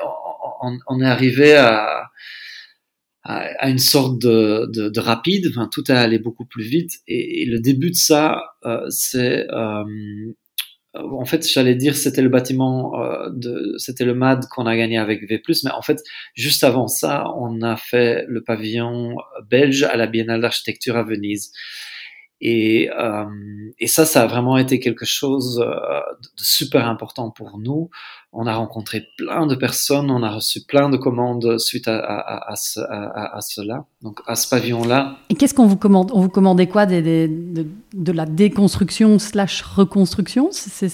[0.61, 2.11] on, on est arrivé à,
[3.27, 5.47] à, une sorte de, de, de, rapide.
[5.51, 6.93] Enfin, tout est allé beaucoup plus vite.
[7.09, 9.85] Et, et le début de ça, euh, c'est euh,
[11.03, 14.99] en fait, j'allais dire c'était le bâtiment, euh, de, c'était le MAD qu'on a gagné
[14.99, 16.03] avec V+, mais en fait,
[16.35, 19.17] juste avant ça, on a fait le pavillon
[19.51, 21.53] belge à la Biennale d'architecture à Venise.
[22.41, 23.25] Et, euh,
[23.79, 25.71] et ça, ça a vraiment été quelque chose euh,
[26.21, 27.89] de super important pour nous.
[28.33, 32.53] On a rencontré plein de personnes, on a reçu plein de commandes suite à, à,
[32.53, 35.17] à, à, à cela, donc à ce pavillon-là.
[35.31, 36.85] Et qu'est-ce qu'on vous commande On vous commandait quoi?
[36.85, 40.51] Des, des, de, de, la déconstruction slash reconstruction?
[40.53, 40.89] C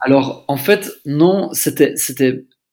[0.00, 1.94] Alors, en fait, non, c'était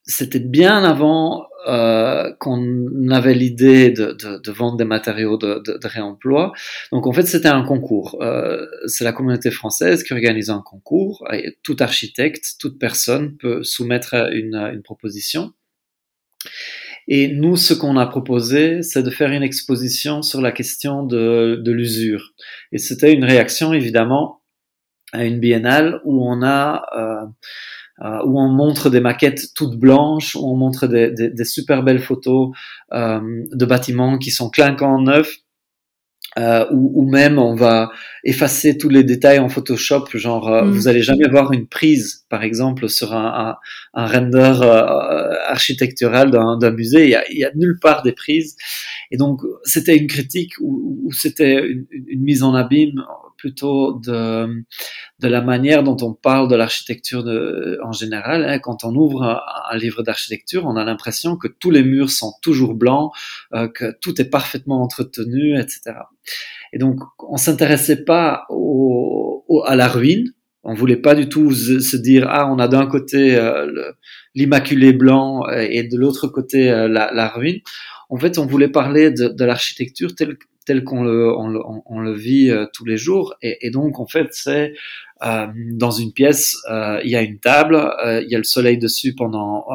[0.07, 5.87] c'était bien avant euh, qu'on avait l'idée de, de, de, vendre des matériaux de, de
[5.87, 6.51] réemploi.
[6.91, 8.17] Donc en fait, c'était un concours.
[8.21, 11.25] Euh, c'est la communauté française qui organise un concours.
[11.63, 15.53] Tout architecte, toute personne peut soumettre une, une proposition.
[17.07, 21.61] Et nous, ce qu'on a proposé, c'est de faire une exposition sur la question de,
[21.63, 22.33] de l'usure.
[22.71, 24.41] Et c'était une réaction, évidemment,
[25.13, 26.85] à une biennale où on a...
[26.97, 27.25] Euh,
[28.03, 31.83] euh, où on montre des maquettes toutes blanches, où on montre des, des, des super
[31.83, 32.49] belles photos
[32.93, 35.39] euh, de bâtiments qui sont clinquants neufs,
[36.37, 37.91] euh, ou, ou, même on va
[38.25, 40.71] effacer tous les détails en Photoshop, genre euh, mm.
[40.71, 43.55] vous allez jamais voir une prise, par exemple, sur un,
[43.93, 48.01] un, un render euh, architectural d'un musée, il y, a, il y, a, nulle part
[48.03, 48.57] des prises.
[49.11, 53.01] Et donc c'était une critique ou, ou c'était une, une, mise en abîme
[53.37, 54.63] plutôt de,
[55.19, 57.23] de la manière dont on parle de l'architecture
[57.83, 58.45] en général.
[58.45, 58.59] Hein.
[58.59, 59.23] Quand on ouvre
[59.71, 63.11] un, livre d'architecture, on a l'impression que tous les murs sont toujours blancs,
[63.53, 65.97] euh, que tout est parfaitement entretenu, etc.
[66.73, 70.31] Et donc, on s'intéressait pas au, à la ruine.
[70.63, 73.91] On voulait pas du tout se dire ah on a d'un côté euh,
[74.33, 77.59] l'immaculé blanc et de l'autre côté euh, la, ruine.
[78.09, 82.85] En fait, on voulait parler de, de l'architecture telle tel qu'on le, vit euh, tous
[82.85, 83.35] les jours.
[83.41, 84.73] Et, donc, en fait, c'est
[85.23, 88.77] euh, dans une pièce, euh, il y a une table, il y a le soleil
[88.77, 89.65] dessus pendant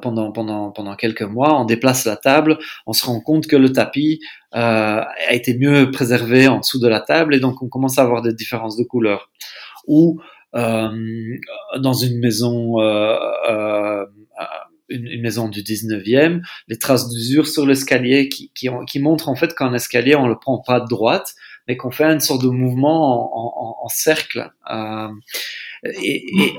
[0.00, 1.60] pendant pendant pendant quelques mois.
[1.60, 4.20] On déplace la table, on se rend compte que le tapis
[4.52, 8.22] a été mieux préservé en dessous de la table, et donc on commence à avoir
[8.22, 9.30] des différences de couleurs.
[9.86, 10.20] Ou
[10.54, 12.76] dans une maison
[14.88, 19.36] une, une, maison du 19e, les traces d'usure sur l'escalier qui, qui, qui, montrent en
[19.36, 21.34] fait qu'un escalier, on le prend pas de droite,
[21.68, 24.50] mais qu'on fait une sorte de mouvement en, en, en cercle.
[24.70, 25.08] Euh,
[25.84, 26.54] et, et,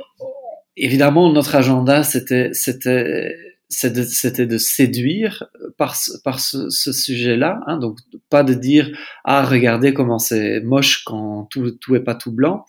[0.77, 5.45] évidemment, notre agenda, c'était, c'était, de séduire
[5.77, 7.97] par, par ce, ce sujet-là, hein, donc
[8.29, 8.89] pas de dire
[9.25, 12.65] ah regardez comment c'est moche quand tout tout est pas tout blanc,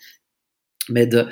[0.88, 1.26] mais de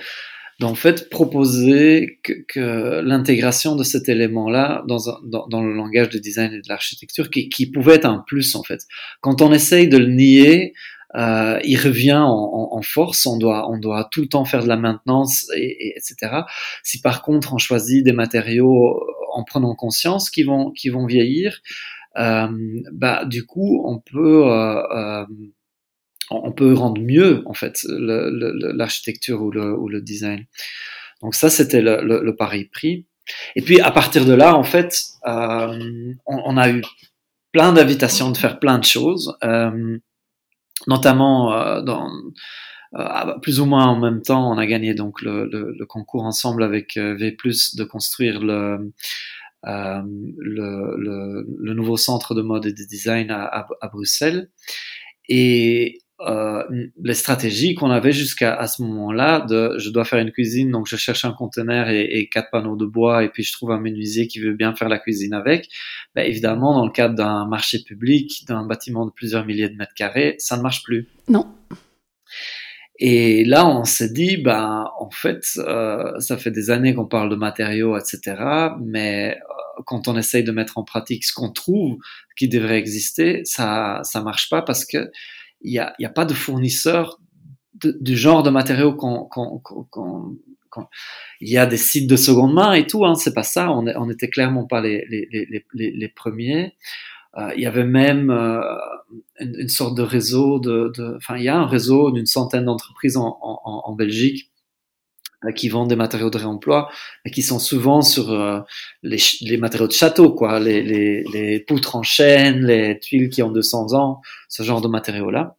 [0.58, 6.18] d'en fait proposer que, que l'intégration de cet élément-là dans, dans, dans, le langage de
[6.18, 8.80] design et de l'architecture qui, qui, pouvait être un plus en fait.
[9.20, 10.72] Quand on essaye de le nier,
[11.14, 14.68] euh, il revient en, en, force, on doit, on doit tout le temps faire de
[14.68, 16.42] la maintenance, et, et, etc.
[16.82, 19.00] Si par contre on choisit des matériaux
[19.32, 21.60] en prenant conscience qui vont, qui vont vieillir,
[22.18, 22.48] euh,
[22.92, 24.46] bah, du coup on peut...
[24.46, 25.26] Euh, euh
[26.30, 30.44] on peut rendre mieux en fait l'architecture ou le, ou le design.
[31.22, 33.06] Donc ça, c'était le, le, le, pari pris.
[33.54, 36.82] Et puis à partir de là, en fait, euh, on, on, a eu
[37.52, 39.98] plein d'invitations de faire plein de choses, euh,
[40.86, 42.10] notamment euh, dans
[43.42, 46.96] plus ou moins en même temps, on a gagné donc le, le, concours ensemble avec
[46.96, 47.36] V+
[47.74, 48.92] de construire le
[49.66, 50.02] euh,
[50.38, 54.48] le, le, nouveau centre de mode et de design à, à, à Bruxelles.
[55.28, 56.62] Et euh,
[57.02, 60.86] les stratégies qu'on avait jusqu'à à ce moment-là de je dois faire une cuisine donc
[60.86, 63.78] je cherche un conteneur et, et, quatre panneaux de bois et puis je trouve un
[63.78, 65.68] menuisier qui veut bien faire la cuisine avec.
[66.14, 69.92] Ben évidemment dans le cadre d'un marché public d'un bâtiment de plusieurs milliers de mètres
[69.94, 71.06] carrés ça ne marche plus.
[71.28, 71.46] Non.
[72.98, 77.28] Et là on s'est dit ben en fait euh, ça fait des années qu'on parle
[77.28, 78.36] de matériaux etc
[78.80, 81.98] mais euh, quand on essaye de mettre en pratique ce qu'on trouve
[82.38, 85.10] qui devrait exister ça ça marche pas parce que
[85.62, 87.20] il n'y a, y a, pas de fournisseur
[87.74, 90.36] du genre de matériaux qu'on qu'on qu'on
[91.40, 93.70] il y a des sites de seconde main et tout, hein, c'est pas ça.
[93.70, 96.74] On, est, on clairement pas les, les, les, les, premiers.
[97.36, 98.60] Euh, il y avait même euh,
[99.40, 102.64] une, une, sorte de réseau de, de, enfin, il y a un réseau d'une centaine
[102.64, 104.50] d'entreprises en, en, en, Belgique
[105.52, 106.90] qui vendent des matériaux de réemploi,
[107.24, 108.60] mais qui sont souvent sur euh,
[109.02, 113.50] les, matériaux de château, quoi, les, les, les, poutres en chêne, les tuiles qui ont
[113.50, 115.56] 200 ans, ce genre de matériaux-là.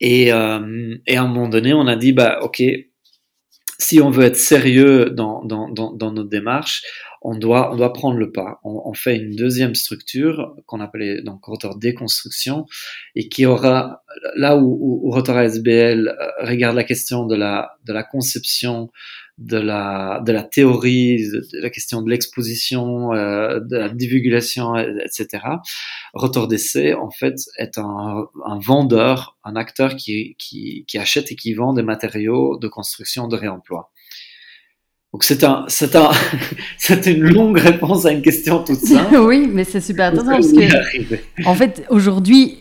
[0.00, 2.62] Et, euh, et, à un moment donné, on a dit, bah, ok,
[3.78, 6.82] si on veut être sérieux dans, dans, dans notre démarche,
[7.24, 8.60] on doit, on doit prendre le pas.
[8.64, 12.66] On, on fait une deuxième structure qu'on appelait donc rotor déconstruction
[13.14, 14.02] et qui aura
[14.36, 18.90] là où, où, rotor ASBL euh, regarde la question de la, de la conception,
[19.38, 25.40] de la, de la théorie, de, la question de l'exposition, euh, de la divulgation, etc.
[26.14, 31.36] Rotor d'essai, en fait, est un, un, vendeur, un acteur qui, qui, qui achète et
[31.36, 33.90] qui vend des matériaux de construction de réemploi.
[35.12, 36.10] Donc c'est un, c'est un,
[36.78, 39.16] c'est une longue réponse à une question toute simple.
[39.26, 42.58] oui, mais c'est super intéressant parce que, en fait, aujourd'hui,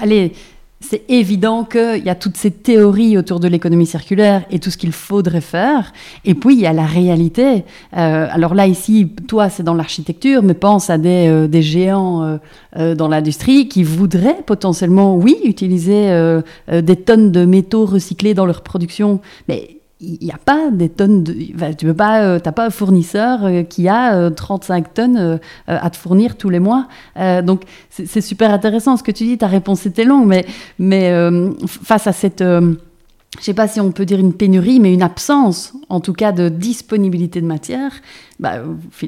[0.00, 0.32] allez,
[0.80, 4.76] c'est évident qu'il y a toutes ces théories autour de l'économie circulaire et tout ce
[4.76, 5.92] qu'il faudrait faire.
[6.26, 7.64] Et puis, il y a la réalité.
[7.96, 12.38] Euh, alors là, ici, toi, c'est dans l'architecture, mais pense à des, euh, des géants
[12.78, 16.10] euh, dans l'industrie qui voudraient potentiellement, oui, utiliser
[16.70, 19.20] des tonnes de métaux recyclés dans leur production.
[19.48, 21.34] Mais il n'y a pas des tonnes de.
[21.78, 25.38] Tu veux pas, euh, t'as pas un fournisseur euh, qui a euh, 35 tonnes euh,
[25.66, 26.88] à te fournir tous les mois.
[27.44, 29.38] Donc c'est super intéressant ce que tu dis.
[29.38, 30.44] Ta réponse était longue, mais
[30.78, 31.12] mais
[31.66, 32.44] face à cette
[33.36, 36.14] je ne sais pas si on peut dire une pénurie, mais une absence, en tout
[36.14, 37.92] cas, de disponibilité de matière,
[38.40, 38.62] bah,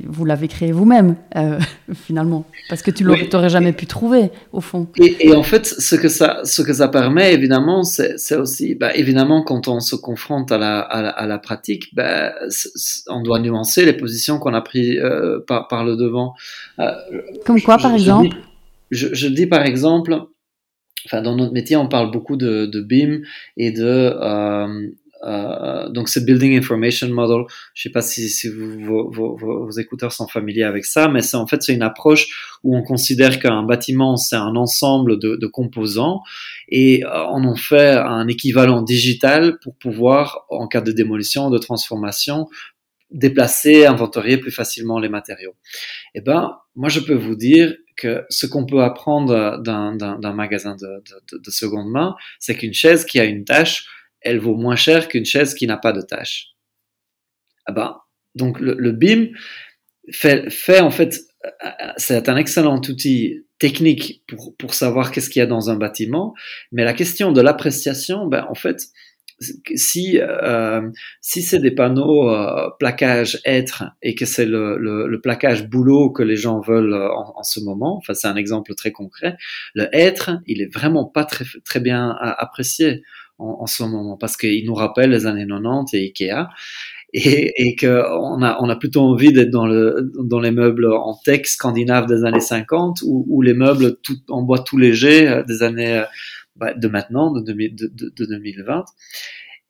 [0.06, 1.58] vous l'avez créé vous-même, euh,
[1.94, 3.48] finalement, parce que tu n'aurais oui.
[3.48, 4.86] jamais pu trouver, au fond.
[4.98, 8.94] Et, et, en fait, ce que ça, ce que ça permet, évidemment, c'est aussi, bah,
[8.94, 12.34] évidemment, quand on se confronte à la, à la, à la pratique, bah,
[13.08, 16.34] on doit nuancer les positions qu'on a prises euh, par, par, le devant.
[16.80, 16.92] Euh,
[17.46, 18.36] Comme quoi, je, par exemple?
[18.90, 20.26] je, je dis, par exemple,
[21.06, 23.20] enfin dans notre métier, on parle beaucoup de, de BIM
[23.56, 24.88] et de euh,
[25.24, 27.44] euh, donc c'est Building Information Model.
[27.74, 31.36] Je sais pas si, si vos, vos, vos, écouteurs sont familiers avec ça, mais c'est
[31.36, 35.46] en fait c'est une approche où on considère qu'un bâtiment c'est un ensemble de, de
[35.46, 36.22] composants
[36.68, 41.58] et euh, on en fait un équivalent digital pour pouvoir, en cas de démolition, de
[41.58, 42.46] transformation,
[43.10, 45.54] déplacer, inventorier plus facilement les matériaux.
[46.14, 51.02] Eh ben, moi je peux vous dire que ce qu'on peut apprendre d'un magasin de,
[51.32, 53.86] de, de, seconde main, c'est qu'une chaise qui a une tâche,
[54.20, 56.54] elle vaut moins cher qu'une chaise qui n'a pas de tâche.
[57.66, 57.98] Ah ben,
[58.34, 59.28] donc le, le BIM
[60.12, 61.20] fait, fait en fait,
[61.96, 66.34] c'est un excellent outil technique pour, pour savoir qu'est-ce qu'il y a dans un bâtiment,
[66.72, 68.86] mais la question de l'appréciation, ben en fait,
[69.40, 75.20] si euh, si c'est des panneaux euh, plaquage être et que c'est le, le, le,
[75.20, 78.74] plaquage boulot que les gens veulent euh, en, en ce moment, enfin c'est un exemple
[78.74, 79.36] très concret,
[79.74, 83.02] le être il est vraiment pas très très bien apprécié
[83.38, 86.48] en, en ce moment parce qu'il nous rappelle les années 90 et Ikea
[87.14, 90.92] et, et que on a on a plutôt envie d'être dans le dans les meubles
[90.92, 95.26] en tech scandinave des années 50 ou, ou les meubles tout en bois tout léger
[95.26, 96.02] euh, des années
[96.76, 98.84] de maintenant, de, de, de, de 2020.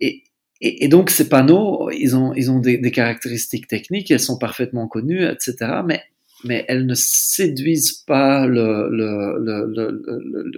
[0.01, 0.25] Et,
[0.61, 4.39] et, et, donc ces panneaux, ils ont, ils ont des, des, caractéristiques techniques, elles sont
[4.39, 5.83] parfaitement connues, etc.
[5.85, 6.03] Mais,
[6.45, 10.03] mais elles ne séduisent pas le, le, le,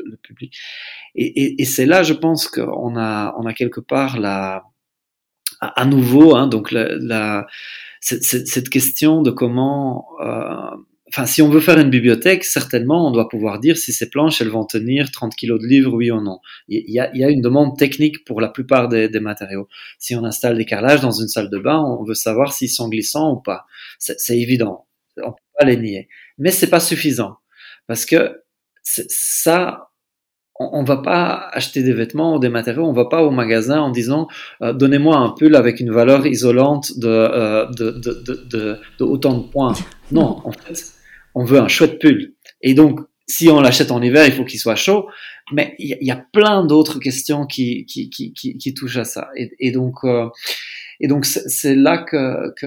[0.04, 0.56] le, public.
[1.14, 4.64] Et, et c'est là, je pense qu'on a, on a quelque part la,
[5.60, 7.46] à nouveau, hein, donc la, la
[8.00, 10.76] cette, cette, question de comment euh,
[11.10, 14.40] enfin, si on veut faire une bibliothèque, certainement, on doit pouvoir dire si ces planches,
[14.40, 16.38] elles vont tenir 30 kilos de livres, oui ou non.
[16.68, 19.68] Il y a, une demande technique pour la plupart des, matériaux.
[19.98, 22.88] Si on installe des carrelages dans une salle de bain, on veut savoir s'ils sont
[22.88, 23.66] glissants ou pas.
[23.98, 24.86] C'est évident.
[25.18, 26.08] On peut pas les nier.
[26.38, 27.36] Mais c'est pas suffisant.
[27.86, 28.42] Parce que
[28.82, 29.90] ça,
[30.58, 33.90] on, va pas acheter des vêtements ou des matériaux, on va pas au magasin en
[33.90, 34.28] disant
[34.62, 39.74] euh, donnez-moi un pull avec une valeur isolante de, euh, autant de points.
[40.12, 40.99] Non, en fait,
[41.34, 42.34] on veut un chouette pull.
[42.62, 45.08] Et donc, si on l'achète en hiver, il faut qu'il soit chaud.
[45.52, 49.28] Mais il y, a plein d'autres questions qui, qui, qui, qui, touchent à ça.
[49.36, 50.28] Et, et donc, euh,
[51.00, 52.66] et donc c'est là que, que,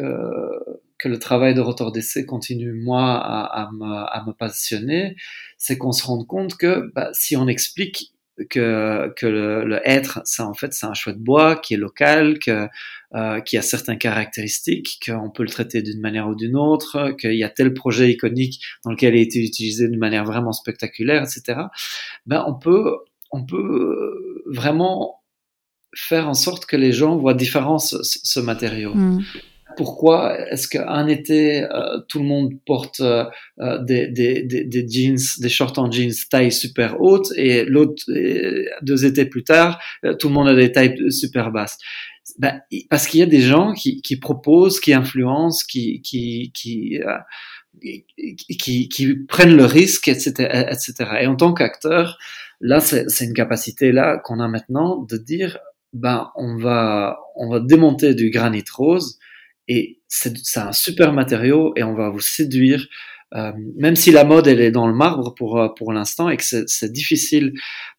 [0.98, 5.16] que, le travail de rotor d'essai continue, moi, à, à, me, à me passionner.
[5.58, 8.13] C'est qu'on se rende compte que bah, si on explique
[8.50, 12.40] que, que le, être, ça en fait, c'est un choix de bois qui est local,
[12.48, 17.36] euh, qui a certaines caractéristiques, qu'on peut le traiter d'une manière ou d'une autre, qu'il
[17.36, 21.24] y a tel projet iconique dans lequel il a été utilisé d'une manière vraiment spectaculaire,
[21.24, 21.62] etc.
[22.26, 22.98] Ben, on peut,
[23.32, 25.22] on peut vraiment
[25.96, 28.94] faire en sorte que les gens voient différent ce, matériau.
[28.96, 29.22] Mm
[29.76, 33.26] pourquoi est-ce qu'un été, euh, tout le monde porte euh,
[33.60, 38.04] euh, des, des, des, jeans, des shorts en jeans taille super haute et l'autre,
[38.82, 39.80] deux étés plus tard,
[40.20, 41.78] tout le monde a des tailles super basses
[42.40, 47.00] ben, Parce qu'il y a des gens qui, qui proposent, qui influencent, qui, qui, qui,
[48.60, 50.68] qui, qui, prennent le risque, etc.
[50.72, 50.94] etc.
[51.22, 52.18] Et en tant qu'acteur,
[52.62, 55.60] là, c'est une capacité là qu'on a maintenant de dire,
[55.94, 59.20] ben, on va, on va démonter du granit rose
[59.68, 62.88] et c'est un super matériau et on va vous séduire.
[63.36, 66.38] Euh, même si la mode elle est dans le marbre pour euh, pour l'instant et
[66.38, 67.54] que c'est difficile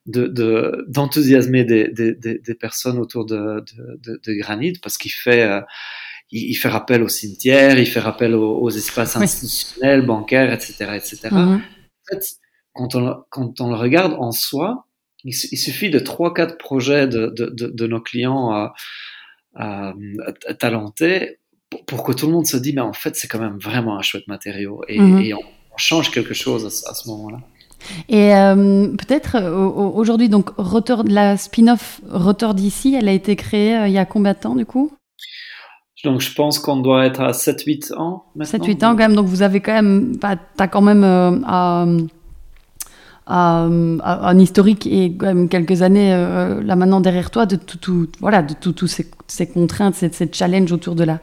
[0.07, 3.65] de d'enthousiasmer des, des, des, personnes autour de,
[4.05, 5.61] de, de granit parce qu'il fait euh,
[6.31, 11.19] il, fait rappel au cimetière, il fait rappel aux, espaces institutionnels, bancaires, etc., etc.
[11.25, 11.57] Mm-hmm.
[11.57, 11.61] En
[12.11, 12.25] fait,
[12.73, 14.87] quand on quand on le regarde en soi,
[15.25, 18.71] il, suffit de trois quatre projets de, de, de, nos clients
[19.61, 19.93] euh,
[20.59, 21.39] talentés
[21.87, 24.03] pour, que tout le monde se dise, mais en fait, c'est quand même vraiment un
[24.03, 25.35] chouette matériau et, mhm.
[25.35, 25.43] on,
[25.77, 27.39] change quelque chose à, ce moment-là.
[28.09, 33.77] Et euh, peut-être euh, aujourd'hui, donc Rotor, la spin-off Rotor d'ici, elle a été créée
[33.77, 34.93] euh, il y a combien de temps du coup?
[36.05, 39.41] Donc je pense qu'on doit être à 7-8 ans 7-8 ans quand même, donc vous
[39.41, 40.27] avez quand même, tu
[40.63, 41.03] as quand même
[43.27, 48.53] un historique et quand même quelques années là maintenant derrière toi de tout, voilà, de
[48.53, 51.21] tous ces, ces, contraintes, ces, ces challenges autour de la,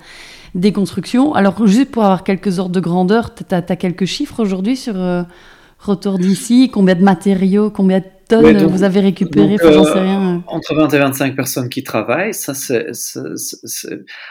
[0.56, 1.34] déconstruction.
[1.34, 5.24] Alors, juste pour avoir quelques ordres de grandeur, tu as, quelques chiffres aujourd'hui sur euh,
[5.82, 6.70] Retour d'ici?
[6.72, 10.44] Combien de matériaux, combien de tonnes vous avez récupéré euh, sais rien.
[10.46, 12.36] Entre 20 et 25 personnes qui travaillent.
[12.36, 12.92] Ça, c'est,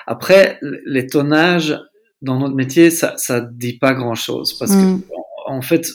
[0.06, 1.76] Après, les tonnages
[2.22, 5.02] dans notre métier, ça ne dit pas grand-chose parce qu'en mm.
[5.46, 5.88] en fait,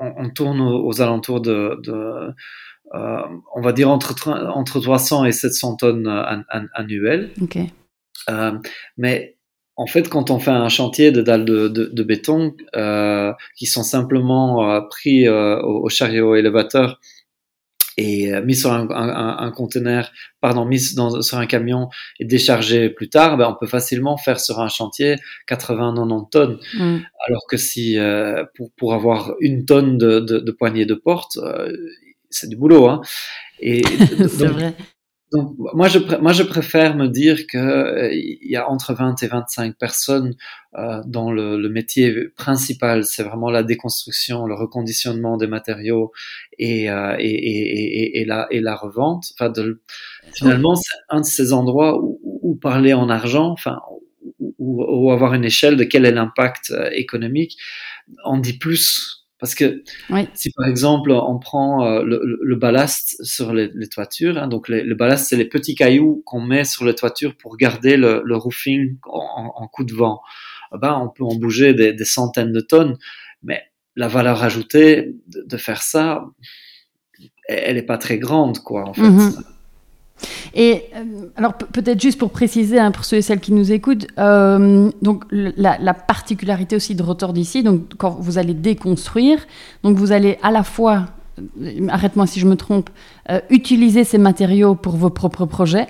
[0.00, 1.78] on, tourne aux, alentours de,
[2.94, 3.22] euh,
[3.54, 6.08] on va dire entre, entre 300 et 700 tonnes
[6.72, 7.32] annuelles.
[8.96, 9.35] mais
[9.76, 13.66] en fait, quand on fait un chantier de dalles de, de, de béton euh, qui
[13.66, 16.98] sont simplement euh, pris euh, au, chariot élévateur
[17.98, 20.10] et euh, mis sur un, un, un, conteneur,
[20.40, 24.40] pardon, mis dans, sur un camion et déchargé plus tard, ben, on peut facilement faire
[24.40, 25.16] sur un chantier
[25.48, 26.58] 80-90 tonnes.
[26.74, 26.98] Mm.
[27.26, 27.98] Alors que si
[28.54, 31.38] pour, pour avoir une tonne de, de, de poignées de porte,
[32.30, 32.88] c'est du boulot.
[32.88, 33.02] Hein.
[33.60, 33.82] Et
[34.28, 34.74] c'est vrai.
[35.36, 39.26] Donc, moi, je, moi, je préfère me dire qu'il euh, y a entre 20 et
[39.26, 40.34] 25 personnes
[40.78, 46.10] euh, dont le, le, métier principal, c'est vraiment la déconstruction, le reconditionnement des matériaux
[46.58, 49.26] et, euh, et, et, et, la, et la revente.
[49.34, 49.82] Enfin, de,
[50.32, 53.78] finalement, c'est un de ces endroits où, où parler en argent, enfin,
[54.58, 57.58] ou, avoir une échelle de quel est l'impact économique,
[58.24, 59.82] en dit plus parce que
[60.34, 64.68] si par exemple on prend euh, le, le, ballast sur les, les toitures, hein, donc
[64.68, 68.36] le ballast c'est les petits cailloux qu'on met sur les toitures pour garder le, le
[68.36, 70.20] roofing en, en, coup de vent.
[70.74, 72.96] Eh ben, on peut en bouger des, des, centaines de tonnes,
[73.42, 73.62] mais
[73.94, 76.24] la valeur ajoutée de, de faire ça,
[77.48, 79.02] elle n'est pas très grande quoi en fait.
[79.02, 79.55] Mm-hmm.
[80.54, 84.06] Et euh, alors peut-être juste pour préciser hein, pour ceux et celles qui nous écoutent,
[84.18, 89.38] euh, donc la, particularité aussi de Rotor d'ici, donc quand vous allez déconstruire,
[89.82, 91.06] donc vous allez à la fois,
[91.60, 92.88] euh, arrête-moi si je me trompe,
[93.50, 95.88] utiliser ces matériaux pour vos propres projets.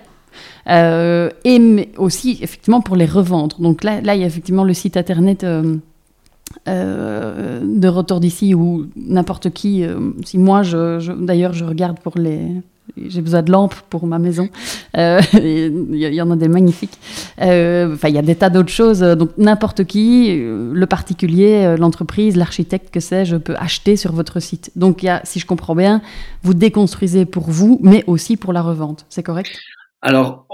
[0.66, 3.60] et mais aussi effectivement pour les revendre.
[3.60, 5.46] Donc là, là il y a effectivement le site internet
[6.66, 9.84] de Rotor d'ici où n'importe qui,
[10.24, 12.48] si moi je, d'ailleurs je regarde pour les
[12.96, 14.48] j'ai besoin de lampes pour ma maison.
[14.96, 16.98] Euh, il y, en a des magnifiques.
[17.40, 19.00] Euh, il y a des tas d'autres choses.
[19.00, 24.70] Donc, n'importe qui, euh, le particulier, l'entreprise, l'architecte, que sais-je, peut acheter sur votre site.
[24.76, 26.02] Donc, y a, si je comprends bien,
[26.42, 29.06] vous déconstruisez pour vous, mais aussi pour la revente.
[29.08, 29.50] C'est correct?
[30.02, 30.46] Alors,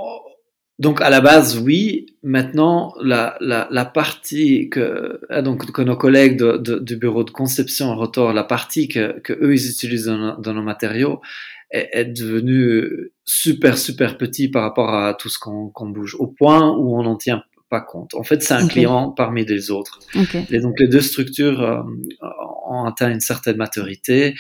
[0.78, 2.06] donc à la base, oui.
[2.24, 8.88] Maintenant, la, partie que, donc, que nos collègues du bureau de conception en la partie
[8.88, 11.20] que, que eux ils utilisent dans nos matériaux,
[11.72, 16.98] est, devenu super super petit par rapport à tout ce qu'on bouge, au point où
[16.98, 17.42] on n'en tient
[17.72, 18.14] pas compte.
[18.14, 19.98] En fait, c'est un client parmi les autres.
[20.50, 21.80] Et donc les deux structures euh,
[22.68, 24.34] ont atteint une certaine maturité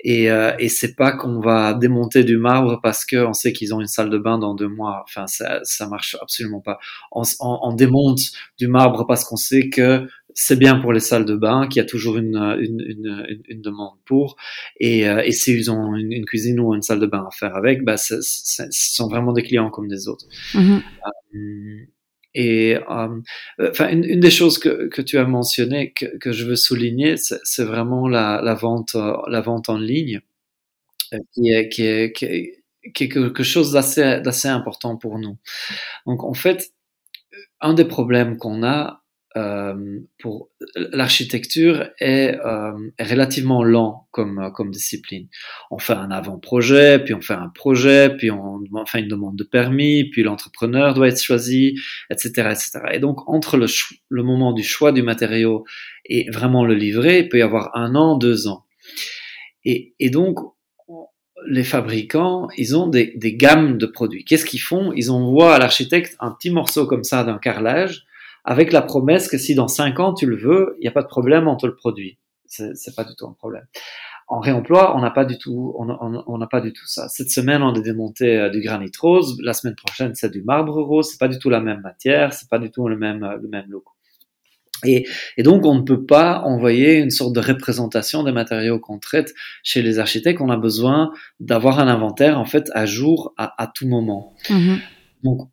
[0.00, 3.80] et, euh, et c'est pas qu'on va démonter du marbre parce qu'on sait qu'ils ont
[3.82, 5.02] une salle de bain dans deux mois.
[5.04, 6.78] Enfin, ça, ça marche absolument pas.
[7.12, 8.20] On, on, on démonte
[8.58, 10.06] du marbre parce qu'on sait que
[10.40, 13.60] c'est bien pour les salles de bain, qu'il y a toujours une, une, une, une
[13.60, 14.36] demande pour.
[14.78, 17.84] Et, euh, et s'ils ont une, cuisine ou une salle de bain à faire avec,
[17.84, 18.20] bah, ce
[18.70, 20.26] sont vraiment des clients comme des autres.
[20.54, 20.80] Mm-hmm.
[21.34, 21.88] Euh,
[22.38, 23.20] et euh,
[23.90, 28.08] une, des choses que, que tu as mentionné que, que je veux souligner, c'est vraiment
[28.08, 28.94] la, la, vente,
[29.28, 30.20] la vente en ligne,
[31.32, 32.64] qui est, qui qui est,
[32.94, 35.36] qui est quelque chose d'assez important pour nous.
[36.06, 36.72] Donc, en fait,
[37.60, 39.04] un des problèmes qu'on a,
[39.36, 45.28] euh, pour l'architecture est, euh, relativement lent comme comme discipline.
[45.70, 49.44] On fait un avant-projet, puis on fait un projet, puis on, fait une demande de
[49.44, 51.78] permis, puis l'entrepreneur doit être choisi,
[52.10, 52.80] etc., etc.
[52.92, 53.66] Et donc entre le,
[54.08, 55.64] le moment du choix du matériau
[56.06, 58.64] et vraiment le livrer, il peut y avoir un an, deux ans.
[59.64, 60.38] Et, et donc
[61.46, 64.24] les fabricants, ils ont des, des gammes de produits.
[64.24, 64.92] Qu'est-ce qu'ils font?
[64.92, 68.06] Ils envoient à l'architecte un petit morceau comme ça d'un carrelage
[68.48, 71.02] avec la promesse que si dans cinq ans tu le veux, il n'y a pas
[71.02, 72.18] de problème, on te le produit.
[72.46, 73.66] C'est pas du tout un problème.
[74.26, 77.08] En réemploi, on n'a pas du tout, on n'a pas du tout ça.
[77.08, 79.36] Cette semaine, on a démonté euh, du granit rose.
[79.42, 81.10] La semaine prochaine, c'est du marbre rose.
[81.10, 82.32] C'est pas du tout la même matière.
[82.32, 83.84] C'est pas du tout le même, euh, le même look.
[84.84, 88.98] Et, et, donc, on ne peut pas envoyer une sorte de représentation des matériaux qu'on
[88.98, 90.40] traite chez les architectes.
[90.40, 94.34] On a besoin d'avoir un inventaire, en fait, à jour à, à tout moment.
[94.48, 94.78] Mm-hmm.
[95.24, 95.48] Donc,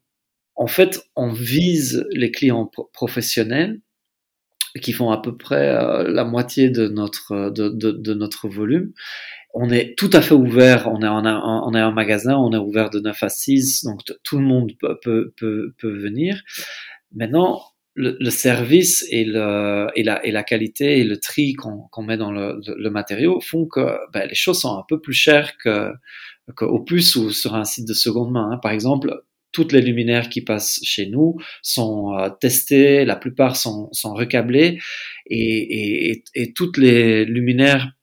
[0.55, 3.81] en fait, on vise les clients professionnels
[4.81, 8.91] qui font à peu près euh, la moitié de notre, de, de, notre volume.
[9.53, 12.57] On est tout à fait ouvert, on est, en, on est un magasin, on est
[12.57, 15.33] ouvert de 9 à 6, donc tout le monde peut, peut,
[15.77, 16.41] peut, venir.
[17.13, 17.61] Maintenant,
[17.93, 22.33] le, service et, le, et, la, et la qualité et le tri qu'on met dans
[22.33, 25.53] le, le, matériau font que ben, les choses sont un peu plus chères
[26.57, 28.49] qu'au plus ou sur un site de seconde main.
[28.51, 28.57] Hein.
[28.57, 29.23] Par exemple,
[29.55, 34.79] toutes les luminaires qui passent chez nous sont euh, testées, la plupart sont, sont recablées
[35.27, 37.93] et, et, et, toutes les luminaires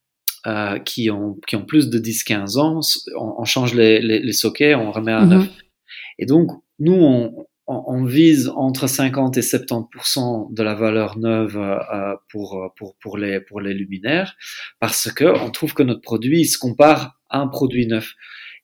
[0.47, 2.81] euh, qui, ont, qui ont plus de 10-15 ans,
[3.19, 5.43] on, on change les, les, les, sockets, on remet neuf.
[5.43, 5.51] Mhm.
[6.21, 6.49] Et donc,
[6.79, 12.97] nous, on, on, vise entre 50 et 70% de la valeur neuve euh, pour, pour,
[12.97, 14.37] pour, les, pour les luminaires
[14.81, 18.15] parce que on trouve que notre produit se compare à un produit neuf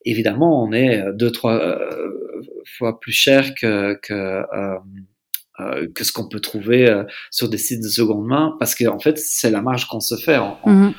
[0.05, 1.77] évidemment, on est deux, trois
[2.77, 4.77] fois plus cher que, que, euh,
[5.59, 8.99] euh, que ce qu'on peut trouver sur des sites de seconde main, parce qu'en en
[8.99, 10.37] fait, c'est la marge qu'on se fait.
[10.37, 10.93] On, mhm.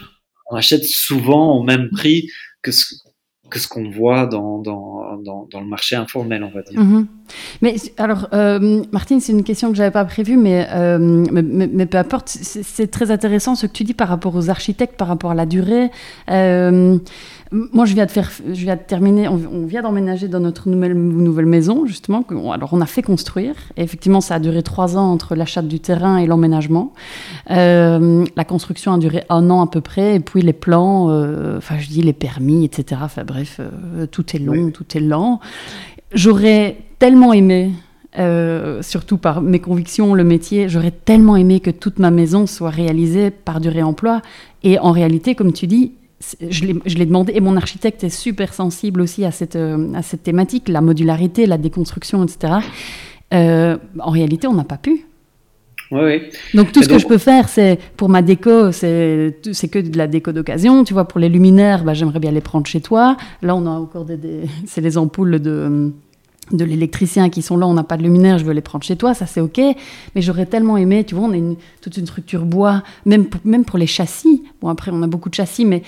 [0.50, 2.28] on, achète souvent au même prix
[2.62, 2.94] que ce,
[3.50, 6.80] que ce qu'on voit dans, dans, dans, dans, le marché informel, on va dire.
[6.80, 7.06] Mhm.
[7.60, 11.86] Mais alors, euh, Martine, c'est une question que j'avais pas prévue, mais, euh, mais, mais,
[11.86, 12.28] peu importe.
[12.28, 15.46] C'est très intéressant ce que tu dis par rapport aux architectes, par rapport à la
[15.46, 15.90] durée.
[16.30, 16.98] Euh,
[17.52, 19.26] moi, je viens de faire, je viens de terminer.
[19.26, 22.24] On, vient d'emménager dans notre nouvelle, nouvelle maison, justement.
[22.52, 23.54] Alors, on a fait construire.
[23.76, 26.92] Et effectivement, ça a duré trois ans entre l'achat du terrain et l'emménagement.
[27.50, 31.58] Euh, la construction a duré un an à peu près, et puis les plans, euh,
[31.58, 33.00] enfin, je dis les permis, etc.
[33.04, 35.40] Enfin, bref, euh, tout est long, tout est lent.
[36.12, 37.72] J'aurais tellement aimé
[38.18, 40.68] euh, surtout par mes convictions, le métier.
[40.68, 44.20] J'aurais tellement aimé que toute ma maison soit réalisée par du réemploi.
[44.64, 46.64] Et en réalité, comme tu dis, je
[46.98, 50.68] l'ai demandé, et mon architecte est super sensible aussi à cette, euh, à cette thématique,
[50.68, 52.54] la modularité, la déconstruction, etc.
[53.32, 55.06] Euh, en réalité, on n'a pas pu.
[55.92, 56.22] Oui, oui.
[56.54, 60.06] Donc tout ce que je peux faire, c'est pour ma déco, c'est que de la
[60.06, 60.84] déco d'occasion.
[60.84, 63.16] Tu vois, pour les luminaires, bah, j'aimerais bien les prendre chez toi.
[63.42, 65.92] Là, on a encore des, des c'est les ampoules de
[66.52, 68.96] de l'électricien qui sont là, on n'a pas de luminaire, je veux les prendre chez
[68.96, 69.58] toi, ça c'est ok.
[70.14, 73.40] Mais j'aurais tellement aimé, tu vois, on a une, toute une structure bois, même pour,
[73.44, 74.42] même pour les châssis.
[74.60, 75.82] Bon, après, on a beaucoup de châssis, mais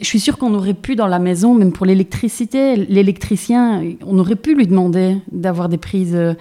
[0.00, 4.36] je suis sûre qu'on aurait pu dans la maison, même pour l'électricité, l'électricien, on aurait
[4.36, 6.14] pu lui demander d'avoir des prises.
[6.14, 6.34] Euh,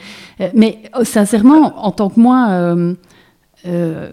[0.54, 2.94] mais euh, sincèrement, en tant que moi, euh,
[3.66, 4.10] euh,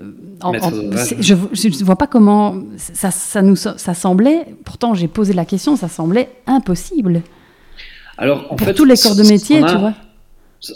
[1.19, 5.77] je ne vois pas comment ça, ça, nous, ça semblait, pourtant j'ai posé la question,
[5.77, 7.23] ça semblait impossible.
[8.21, 9.95] Alors, en Pour fait, tous les corps de métier, tu vois.
[10.61, 10.75] Ce,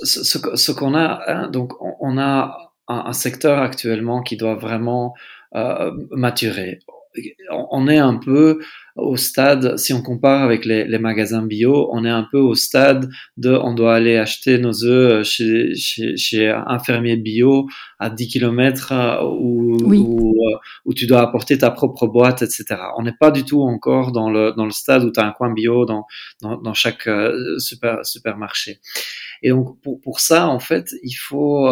[0.56, 5.12] ce, qu'on a, hein, donc on a un, secteur actuellement qui doit vraiment
[5.54, 6.78] euh, maturer.
[7.50, 8.60] On est un peu
[8.96, 12.54] au stade, si on compare avec les, les, magasins bio, on est un peu au
[12.54, 17.66] stade de on doit aller acheter nos œufs chez, chez, chez un fermier bio
[17.98, 22.64] à 10 km euh, où, où, euh, où, tu dois apporter ta propre boîte, etc.
[22.96, 25.32] On n'est pas du tout encore dans le, dans le stade où tu as un
[25.32, 26.06] coin bio dans,
[26.40, 28.78] dans, dans chaque euh, super, supermarché.
[29.42, 31.68] Et donc pour, pour ça, en fait, il faut,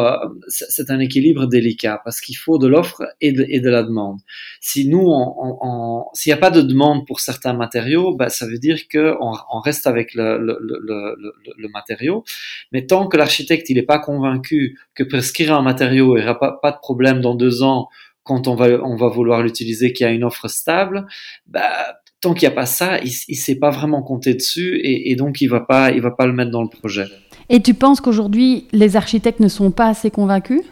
[0.48, 4.18] c'est un équilibre délicat parce qu'il faut de l'offre et de, et de la demande.
[4.60, 8.46] Si nous, on, on, s'il n'y a pas de demande pour certains matériaux, bah, ça
[8.46, 12.24] veut dire qu'on on reste avec le, matériau.
[12.72, 16.70] Mais tant que l'architecte n'est pas convaincu que prescrire un matériau, il n'y aura pas,
[16.72, 17.88] de problème dans deux ans
[18.24, 21.06] quand on va, on va vouloir l'utiliser, qu'il y a une offre stable,
[21.46, 25.10] bah, tant qu'il n'y a pas ça, il ne sait pas vraiment compter dessus et,
[25.10, 27.06] et donc il ne va, pas, il va pas le mettre dans le projet.
[27.48, 30.62] Et tu penses qu'aujourd'hui, les architectes ne sont pas assez convaincus?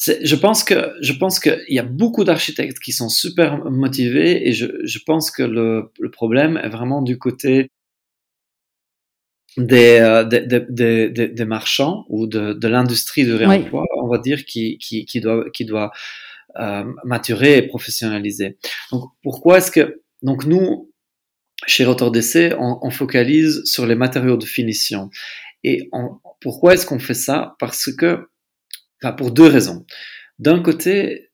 [0.00, 4.52] Je pense que je pense qu'il y a beaucoup d'architectes qui sont super motivés et
[4.52, 7.68] je, je pense que le, le, problème est vraiment du côté
[9.56, 14.18] des, euh, des, des, des, des, marchands ou de, de l'industrie de réemploi, on va
[14.18, 15.90] dire, qui, qui, qui doit, qui doit
[16.58, 18.56] euh, maturer et professionnaliser.
[18.92, 20.90] Donc pourquoi est-ce que donc nous
[21.66, 25.10] chez Rotor DC, on, on, focalise sur les matériaux de finition.
[25.62, 27.54] Et on, pourquoi est-ce qu'on fait ça?
[27.58, 28.30] Parce que
[29.02, 29.84] Enfin, pour deux raisons.
[30.38, 31.30] D'un côté,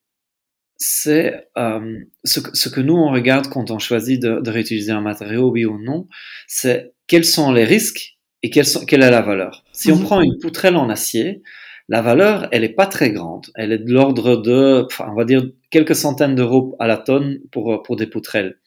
[0.79, 5.01] c'est euh, ce, ce, que nous on regarde quand on choisit de, de, réutiliser un
[5.01, 6.07] matériau, oui ou non,
[6.47, 9.65] c'est quels sont les risques et quelle, sont, quelle est la valeur.
[9.73, 10.03] Si on mhm.
[10.03, 11.43] prend une poutrelle en acier,
[11.89, 13.47] la valeur, elle est pas très grande.
[13.55, 17.83] Elle est de l'ordre de, on va dire, quelques centaines d'euros à la tonne pour,
[17.83, 18.59] pour des poutrelles.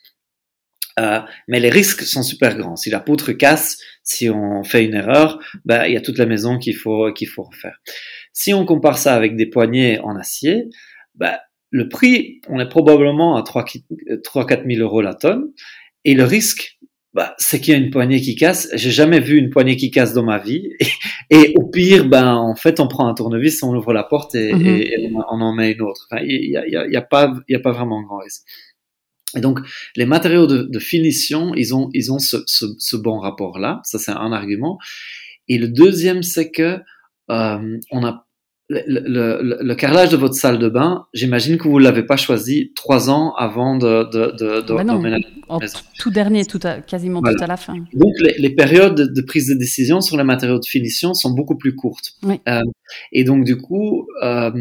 [1.00, 2.76] Euh, mais les risques sont super grands.
[2.76, 6.26] Si la poutre casse, si on fait une erreur, ben, il y a toute la
[6.26, 7.80] maison qu'il faut, qu'il faut refaire.
[8.34, 10.66] Si on compare ça avec des poignées en acier,
[11.16, 11.40] bah,
[11.72, 15.52] le prix, on est probablement à 3-4 000 euros la tonne.
[16.06, 16.80] Et le risque,
[17.14, 18.70] bah, c'est qu'il y a une poignée qui casse.
[18.74, 20.70] J'ai jamais vu une poignée qui casse dans ma vie.
[21.30, 24.52] Et, au pire, ben, en fait, on prend un tournevis, on ouvre la porte et,
[24.52, 25.24] mhm.
[25.30, 26.08] on en met une autre.
[26.24, 28.42] Il n'y a, y a, y a, pas, y a pas vraiment grand risque.
[29.38, 29.60] Et donc,
[29.96, 33.80] les matériaux de, de finition, ils ont, ils ont ce, ce, ce bon rapport-là.
[33.84, 34.80] Ça, c'est un argument.
[35.48, 36.80] Et le deuxième, c'est que
[37.30, 38.26] euh, on a
[38.70, 42.18] le, le, le, carrelage de votre salle de bain, j'imagine que vous ne l'avez pas
[42.18, 45.58] choisi trois ans avant de, de, de, de bah
[45.98, 47.74] Tout dernier, tout à, quasiment tout à la fin.
[47.94, 51.58] Donc les, les, périodes de prise de décision sur les matériaux de finition sont beaucoup
[51.58, 52.12] plus courtes.
[52.48, 52.62] Euh,
[53.12, 54.52] et donc du coup, euh,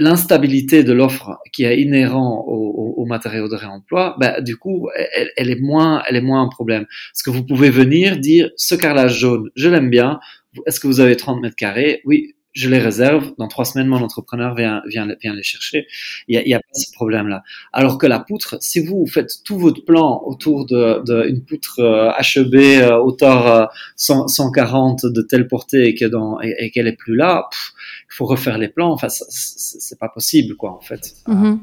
[0.00, 5.30] l'instabilité de l'offre qui est inhérent aux, aux, matériaux de réemploi, bah, du coup, elle,
[5.36, 6.86] elle, est moins, elle est moins un problème.
[7.12, 10.18] Parce que vous pouvez venir dire, ce carrelage jaune, je l'aime bien,
[10.66, 12.00] est-ce que vous avez 30 mètres carrés?
[12.04, 13.32] Oui, je les réserve.
[13.38, 15.86] Dans trois semaines, mon entrepreneur vient, vient, vient les chercher.
[16.26, 17.42] Il n'y a, a, pas ce problème-là.
[17.72, 21.80] Alors que la poutre, si vous faites tout votre plan autour d'une de, poutre
[22.18, 27.48] HEB euh, hauteur 140 euh, de telle portée et qu'elle et, est plus là,
[28.10, 28.92] il faut refaire les plans.
[28.92, 31.14] Enfin, c'est pas possible, quoi, en fait.
[31.28, 31.58] Mm-hmm.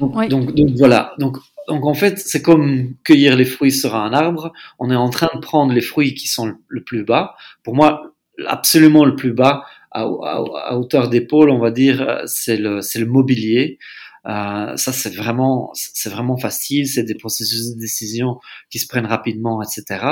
[0.00, 1.14] donc, donc, donc, voilà.
[1.18, 1.38] Donc,
[1.68, 4.52] donc en fait, c'est comme cueillir les fruits sur un arbre.
[4.78, 7.34] On est en train de prendre les fruits qui sont le plus bas.
[7.62, 8.14] Pour moi,
[8.46, 13.78] absolument le plus bas, à, hauteur d'épaule, on va dire, c'est le, mobilier.
[14.24, 15.72] Euh, ça, c'est vraiment,
[16.06, 16.86] vraiment facile.
[16.86, 18.38] C'est des processus de décision
[18.70, 20.04] qui se prennent rapidement, etc.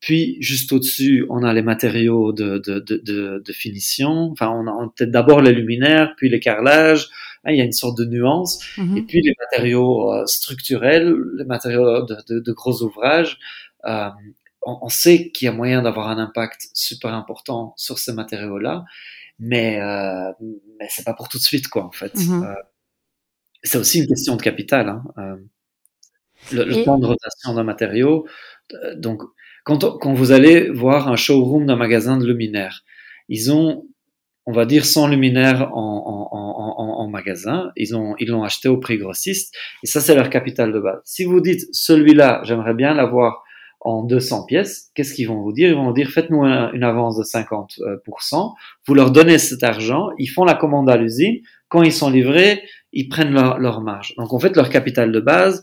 [0.00, 4.30] Puis, juste au-dessus, on a les matériaux de, de, finition.
[4.32, 7.08] Enfin, on a peut-être d'abord les luminaires, puis les carrelages.
[7.44, 8.62] Hein, il y a une sorte de nuance.
[8.76, 8.98] Mm-hmm.
[8.98, 13.38] Et puis, les matériaux euh, structurels, les matériaux de, de gros ouvrages.
[13.86, 14.10] Euh,
[14.66, 18.84] on, sait qu'il y a moyen d'avoir un impact super important sur ces matériaux-là,
[19.38, 20.32] mais, euh,
[20.78, 22.14] mais c'est pas pour tout de suite, quoi, en fait.
[22.14, 22.44] Mm-hmm.
[22.44, 22.54] Euh,
[23.62, 24.88] c'est aussi une question de capital.
[24.88, 25.38] Hein.
[26.52, 28.26] Le, temps de rotation d'un matériau.
[28.96, 29.22] Donc,
[29.64, 32.84] quand, quand vous allez voir un showroom d'un magasin de luminaires,
[33.28, 33.86] ils ont,
[34.46, 37.70] on va dire, 100 luminaires en, magasin.
[37.76, 39.54] Ils ont, ils l'ont acheté au prix grossiste.
[39.84, 41.00] Et ça, c'est leur capital de base.
[41.04, 43.44] Si vous dites, celui-là, j'aimerais bien l'avoir
[43.84, 45.68] en 200 pièces, qu'est-ce qu'ils vont vous dire?
[45.68, 48.48] Ils vont vous dire faites-nous une avance de 50%, euh,
[48.86, 52.62] vous leur donnez cet argent, ils font la commande à l'usine, quand ils sont livrés,
[52.92, 54.14] ils prennent leur, marge.
[54.16, 55.62] Donc en fait, leur capital de base,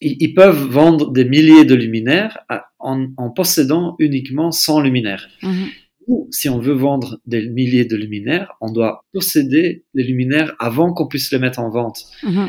[0.00, 2.38] ils, peuvent vendre des milliers de luminaires
[2.78, 5.28] en, possédant uniquement 100 luminaires.
[5.42, 5.66] Mhm.
[6.08, 10.92] Coup, si on veut vendre des milliers de luminaires, on doit posséder les luminaires avant
[10.92, 12.06] qu'on puisse les mettre en vente.
[12.22, 12.48] Mhm.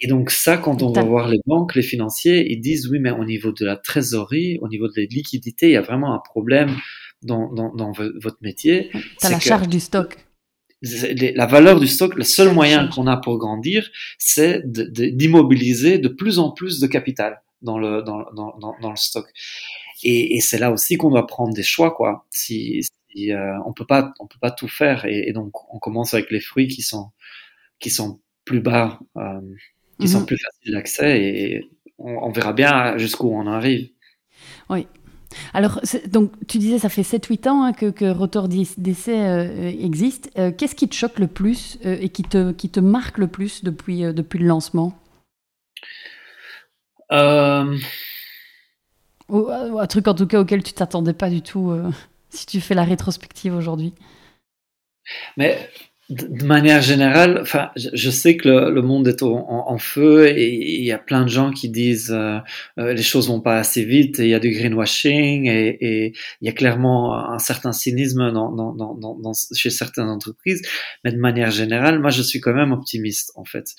[0.00, 3.10] Et donc ça, quand on va voir les banques, les financiers, ils disent oui, mais
[3.10, 6.74] au niveau de la trésorerie, au niveau des liquidités, il y a vraiment un problème
[7.22, 8.90] dans, dans, dans votre métier.
[9.22, 10.16] As la charge du stock.
[10.82, 16.14] La valeur du stock, le seul moyen qu'on a pour grandir, c'est d'immobiliser de, de,
[16.14, 19.26] plus en plus de capital dans le, dans, dans, dans le stock.
[20.02, 22.24] Et, et c'est là aussi qu'on doit prendre des choix, quoi.
[22.30, 22.80] Si,
[23.16, 26.30] euh, on peut pas, on peut pas tout faire, et, et, donc on commence avec
[26.30, 27.10] les fruits qui sont
[27.80, 29.40] qui sont plus bas, euh,
[29.98, 30.26] qui sont mhm.
[30.26, 33.90] plus faciles d'accès, et on, on, verra bien jusqu'où on arrive.
[34.68, 34.86] Oui.
[35.54, 40.30] Alors, donc, tu disais, ça fait 7-8 ans hein, que, que Rotor d'essai euh, existe.
[40.38, 43.62] Euh, qu'est-ce qui te choque le plus et qui te, qui te marque le plus
[43.62, 44.98] depuis, depuis le lancement?
[49.28, 51.72] Ou, un truc en tout cas auquel tu t'attendais pas du tout
[52.30, 53.94] si tu fais la rétrospective aujourd'hui.
[55.36, 55.68] Mais
[56.10, 60.90] de manière générale, enfin, je sais que le, monde est en, feu et il y
[60.90, 62.38] a plein de gens qui disent euh,
[62.78, 64.18] euh, les choses vont pas assez vite.
[64.18, 68.74] Il y a du greenwashing et, il y a clairement un certain cynisme dans, dans,
[68.74, 70.62] dans, dans, chez certaines entreprises.
[71.04, 73.74] Mais de manière générale, moi, je suis quand même optimiste en fait,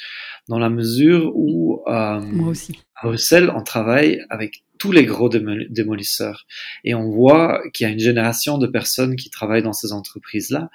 [0.47, 2.79] dans la mesure où moi aussi.
[2.95, 6.47] à Bruxelles, on travaille avec tous les gros démolisseurs.
[6.83, 10.71] Et on voit qu'il y a une génération de personnes qui travaillent dans ces entreprises-là.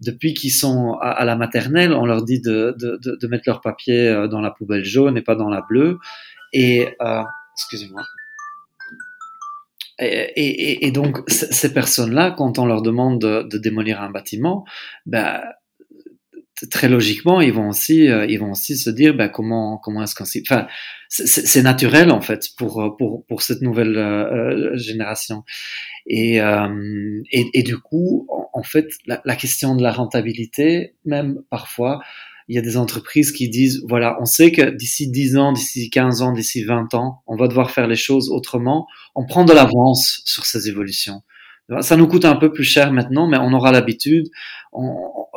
[0.00, 3.60] Depuis qu'ils sont à, la maternelle, on leur dit de, de, de, de, mettre leur
[3.60, 5.98] papier euh, dans la poubelle jaune et pas dans la bleue.
[6.52, 7.22] Et, euh,
[7.56, 8.02] excusez-moi.
[10.00, 14.64] Et, et, et, donc, ces personnes-là, quand on leur demande de, de démolir un bâtiment,
[15.06, 15.40] ben,
[16.70, 20.14] très logiquement, ils vont aussi, euh, ils vont aussi se dire, ben, comment, comment est-ce
[20.14, 20.66] qu'on enfin,
[21.08, 25.44] c'est naturel en fait pour pour pour cette nouvelle euh, génération.
[26.06, 31.42] Et, euh, et, et du coup, en, fait, la, la, question de la rentabilité, même
[31.50, 32.00] parfois,
[32.48, 35.90] il y a des entreprises qui disent, voilà, on sait que d'ici 10 ans, d'ici
[35.90, 38.86] 15 ans, d'ici 20 ans, on va devoir faire les choses autrement.
[39.14, 41.22] On prend de l'avance sur ces évolutions.
[41.80, 44.28] Ça nous coûte un peu plus cher maintenant, mais on aura l'habitude.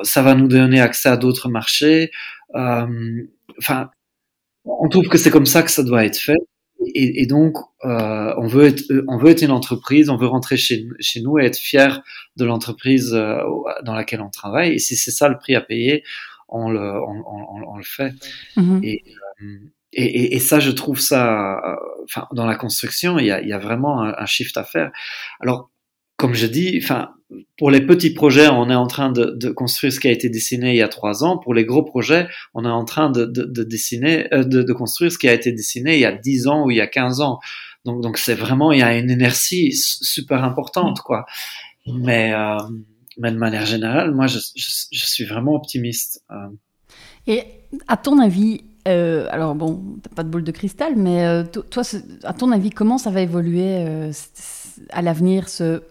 [0.04, 2.12] Ça va nous donner accès à d'autres marchés.
[2.56, 3.24] Euh,
[3.60, 3.90] enfin,
[4.66, 6.38] on trouve que c'est comme ça que ça doit être fait.
[6.96, 10.58] Et, et donc, euh, on veut être, on veut être une entreprise, on veut rentrer
[10.58, 12.02] chez, chez nous et être fier
[12.38, 13.38] de l'entreprise euh,
[13.84, 14.74] dans laquelle on travaille.
[14.74, 16.04] Et si c'est ça le prix à payer,
[16.50, 18.14] on le, on, on, on le fait.
[18.58, 18.84] Mm-hmm.
[18.84, 19.04] Et,
[19.44, 19.58] euh,
[19.94, 21.76] et, et, ça, je trouve ça, euh,
[22.06, 24.64] enfin, dans la construction, il y a, il y a vraiment un, un shift à
[24.64, 24.92] faire.
[25.40, 25.70] Alors,
[26.22, 27.10] comme je dis, enfin,
[27.58, 30.70] pour les petits projets, on est en train de, construire ce qui a été dessiné
[30.70, 31.40] il y a trois ans.
[31.40, 35.18] Pour les gros projets, on est en train de, de dessiner, euh, de, construire ce
[35.18, 37.40] qui a été dessiné il y a dix ans ou il y a quinze ans.
[37.86, 41.26] Donc, donc c'est vraiment, il y a une inertie super importante, quoi.
[41.88, 42.58] Mais, euh,
[43.18, 46.24] mais de manière générale, moi, je, suis vraiment optimiste.
[46.30, 46.36] Euh.
[47.26, 47.46] Et
[47.88, 51.82] à ton avis, alors bon, t'as pas de boule de cristal, mais toi,
[52.24, 54.12] à ton avis, comment ça va évoluer
[54.90, 55.82] à l'avenir, ce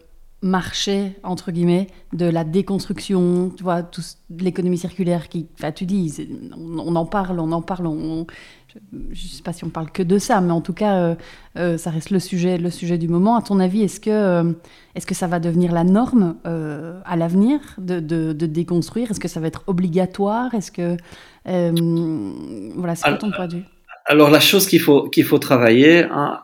[0.43, 4.03] marché, entre guillemets, de la déconstruction, tu vois, tout,
[4.39, 8.27] l'économie circulaire qui, enfin, tu dis, on, en parle, on en parle, on,
[8.75, 8.79] je
[9.11, 11.15] ne sais pas si on parle que de ça, mais en tout cas, euh,
[11.59, 13.37] euh, ça reste le sujet, le sujet du moment.
[13.37, 14.53] À ton avis, est-ce que, euh,
[14.95, 19.11] est-ce que ça va devenir la norme à l'avenir de, de, déconstruire?
[19.11, 20.55] Est-ce que ça va être obligatoire?
[20.55, 20.97] Est-ce que,
[21.45, 23.65] voilà, c'est quoi ton point de vue?
[24.07, 26.41] Alors, la chose qu'il faut, qu'il faut travailler, hein,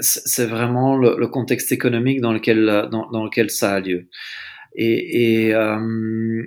[0.00, 4.08] c'est vraiment le, contexte économique dans lequel, dans, lequel ça a lieu.
[4.74, 6.42] Et, euh,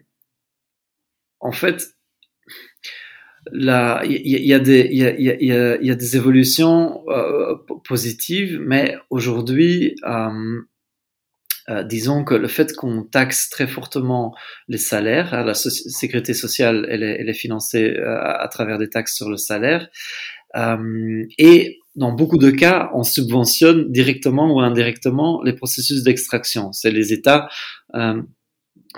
[1.40, 1.96] en fait,
[3.52, 3.64] il
[4.24, 12.24] y, a des y y, y a des évolutions euh, positives, mais aujourd'hui, euh, disons
[12.24, 14.36] que le fait qu'on taxe très fortement
[14.68, 19.16] les salaires, hein, la sécurité sociale, elle est, elle est financée à travers des taxes
[19.16, 19.90] sur le salaire,
[20.56, 26.72] et dans beaucoup de cas, on subventionne directement ou indirectement les processus d'extraction.
[26.72, 27.50] C'est les États
[27.96, 28.22] euh,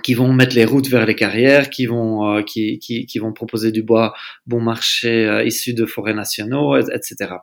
[0.04, 3.72] qui vont mettre les routes vers les carrières, qui vont, euh, qui, qui, vont proposer
[3.72, 4.14] du bois
[4.46, 7.36] bon marché euh, issu de forêts nationaux, etc.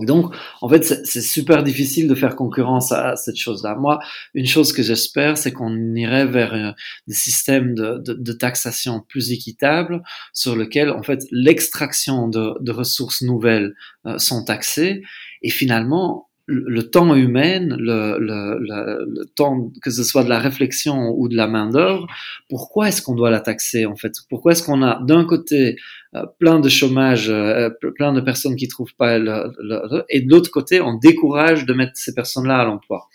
[0.00, 3.74] Donc, en fait, c'est super difficile de faire concurrence à, cette chose-là.
[3.76, 3.98] Moi,
[4.34, 6.72] une chose que j'espère, c'est qu'on irait vers euh,
[7.06, 13.74] des systèmes de, taxation plus équitables, sur lesquels, en fait, l'extraction de, de, ressources nouvelles
[14.06, 15.02] euh, sont taxées,
[15.42, 21.12] et finalement, le temps humain, le, le, le, temps que ce soit de la réflexion
[21.16, 22.06] ou de la main d'œuvre,
[22.48, 24.12] pourquoi est-ce qu'on doit la taxer en fait?
[24.28, 25.76] Pourquoi est-ce qu'on a d'un côté
[26.14, 30.50] euh, plein de chômage, euh, plein de personnes qui trouvent pas le, et de l'autre
[30.50, 33.08] côté on décourage de mettre ces personnes-là à l'emploi?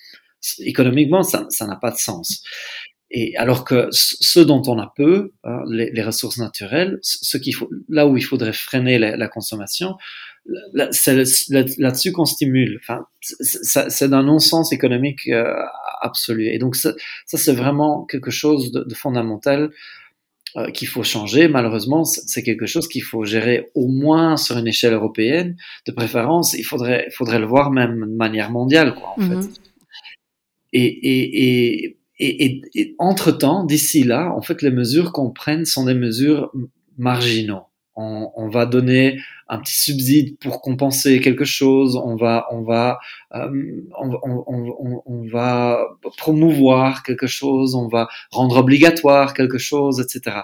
[0.59, 2.43] Économiquement, ça n'a pas de sens.
[3.11, 7.69] Et alors que ce dont on a peu, hein, les, ressources naturelles, ce qu'il faut,
[7.89, 9.97] là où il faudrait freiner la, consommation,
[10.73, 12.79] là-dessus qu'on stimule.
[12.81, 15.53] Enfin, c'est d'un non-sens économique euh,
[16.01, 16.47] absolu.
[16.47, 16.93] Et donc ça,
[17.25, 19.71] ça c'est vraiment quelque chose de, de fondamental
[20.57, 21.47] euh, qu'il faut changer.
[21.47, 25.55] Malheureusement, c'est quelque chose qu'il faut gérer au moins sur une échelle européenne.
[25.87, 29.43] De préférence, il faudrait, faudrait le voir même de manière mondiale, quoi, en mm-hmm.
[29.43, 29.61] fait.
[30.73, 35.85] Et, et, et et, et, entre-temps, d'ici là, en fait, les mesures qu'on prenne sont
[35.85, 36.51] des mesures
[36.99, 37.63] marginaux.
[37.95, 39.19] On, on, va donner
[39.49, 42.99] un petit subside pour compenser quelque chose, on va, on va,
[43.35, 43.49] euh,
[43.99, 45.83] on, on, on, va
[46.17, 50.37] promouvoir quelque chose, on va rendre obligatoire quelque chose, etc.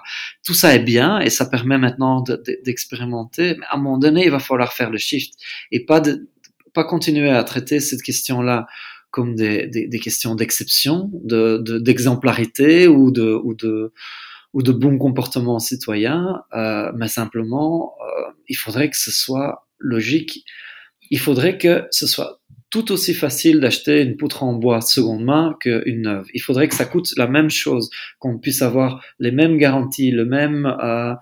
[0.46, 2.22] Tout ça est bien et ça permet maintenant
[2.66, 5.36] d'expérimenter, mais à un moment donné, il va falloir faire le shift
[5.72, 6.28] et pas de,
[6.74, 8.68] pas continuer à traiter cette question-là
[9.10, 13.94] comme des, des, des questions d'exception, d'exemplarité de, ou de, ou de
[14.58, 20.44] ou de bon comportement citoyen, euh, mais simplement, euh, il faudrait que ce soit logique.
[21.12, 25.56] Il faudrait que ce soit tout aussi facile d'acheter une poutre en bois seconde main
[25.62, 26.28] qu'une neuve.
[26.34, 27.90] Il faudrait que ça coûte la même chose,
[28.20, 31.14] qu'on puisse avoir les mêmes garanties, le même euh,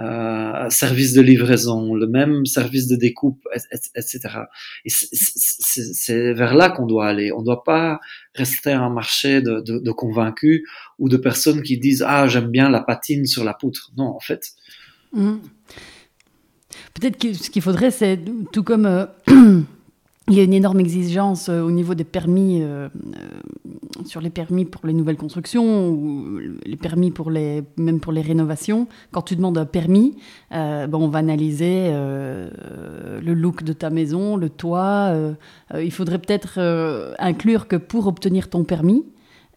[0.00, 3.42] euh, service de livraison, le même service de découpe,
[3.96, 4.20] etc.
[4.84, 7.32] Et c'est vers là qu'on doit aller.
[7.32, 7.98] On ne doit pas
[8.36, 10.62] rester un marché de, convaincus
[11.00, 13.90] ou de personnes qui disent ah j'aime bien la patine sur la poutre.
[13.96, 14.50] Non, en fait.
[15.12, 15.38] Mmh.
[16.94, 18.20] Peut-être que ce qu'il faudrait, c'est
[18.52, 19.06] tout comme euh,
[20.28, 24.30] il y a une énorme exigence euh, au niveau des permis, euh, euh, sur les
[24.30, 28.86] permis pour les nouvelles constructions, ou les permis pour les, même pour les rénovations.
[29.10, 30.16] Quand tu demandes un permis,
[30.50, 35.14] bon, on va analyser le look de ta maison, le toit.
[35.74, 36.58] il faudrait peut-être
[37.18, 39.04] inclure que pour obtenir ton permis,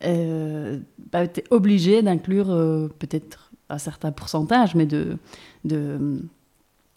[0.01, 2.47] bah, tu es obligé d'inclure
[2.99, 5.17] peut-être un certain pourcentage, mais de,
[5.63, 6.19] de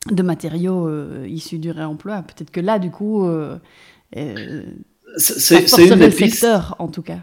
[0.06, 2.22] de matériaux euh, issus du réemploi.
[2.22, 3.58] Peut-être que là, du coup, euh,
[4.16, 4.62] euh
[5.16, 6.46] c'est une des pistes.
[6.78, 7.20] en tout cas.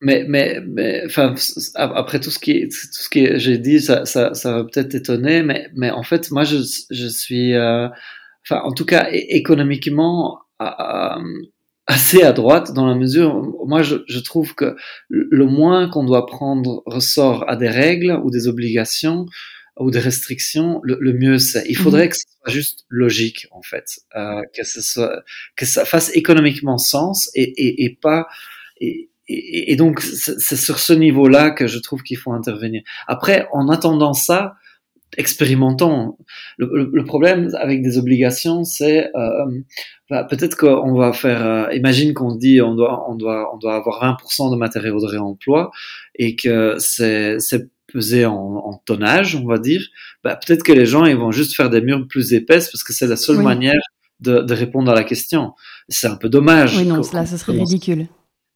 [0.00, 1.34] Mais, mais, mais, enfin,
[1.74, 5.42] après tout ce qui, tout ce que j'ai dit, ça, ça, ça va peut-être étonner,
[5.42, 6.58] mais, mais en fait, moi, je,
[6.90, 7.88] je suis, euh,
[8.44, 10.40] enfin, en tout cas, économiquement,
[11.86, 14.76] assez à droite dans la mesure, moi, je, je trouve que
[15.08, 19.26] le moins qu'on doit prendre ressort à des règles ou des obligations,
[19.78, 21.64] ou des restrictions, le, le mieux c'est.
[21.68, 22.10] Il faudrait mhm.
[22.10, 25.22] que ce soit juste logique en fait, euh, que ce soit
[25.56, 28.26] que ça fasse économiquement sens et, et, et pas
[28.80, 32.82] et, et, donc c'est sur ce niveau-là que je trouve qu'il faut intervenir.
[33.08, 34.54] Après, en attendant ça,
[35.16, 36.16] expérimentons.
[36.58, 39.60] Le, le, problème avec des obligations, c'est euh,
[40.10, 41.44] bah, peut-être qu'on va faire.
[41.44, 45.06] Euh, imagine qu'on dit on doit on doit on doit avoir 20% de matériaux de
[45.06, 45.70] réemploi
[46.14, 49.82] et que c'est c'est pesé en, en, tonnage, on va dire,
[50.22, 52.92] bah, peut-être que les gens ils vont juste faire des murs plus épaisses parce que
[52.92, 53.80] c'est la seule manière
[54.20, 55.52] de, de, répondre à la question.
[55.88, 56.76] C'est un peu dommage.
[56.76, 58.06] Oui, non, cela, ce serait ridicule.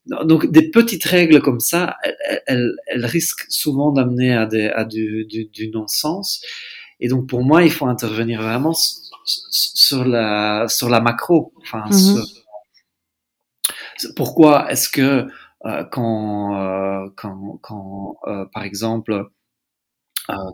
[0.07, 4.85] Donc, des petites règles comme ça, elles, elles, elles risquent souvent d'amener à, des, à
[4.85, 6.43] du, du, du non-sens.
[7.01, 11.53] Et donc, pour moi, il faut intervenir vraiment sur la, sur la macro.
[11.63, 12.25] Enfin, sur,
[14.17, 15.27] pourquoi est-ce que
[15.91, 19.27] quand, euh, quand, quand euh, par exemple,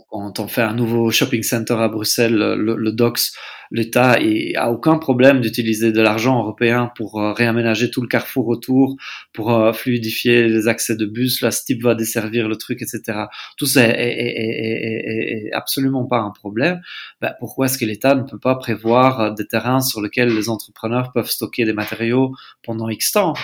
[0.09, 3.37] quand on fait un nouveau shopping center à Bruxelles, le, le DOCS,
[3.71, 4.17] l'État
[4.57, 8.97] a aucun problème d'utiliser de l'argent européen pour réaménager tout le carrefour autour,
[9.35, 11.43] pour fluidifier les accès de bus.
[11.43, 13.25] La STIP va desservir le truc, etc.
[13.59, 16.81] Tout ça est, est, est, est absolument pas un problème.
[17.21, 21.13] Ben, pourquoi est-ce que l'État ne peut pas prévoir des terrains sur lesquels les entrepreneurs
[21.13, 22.33] peuvent stocker des matériaux
[22.63, 23.35] pendant X temps?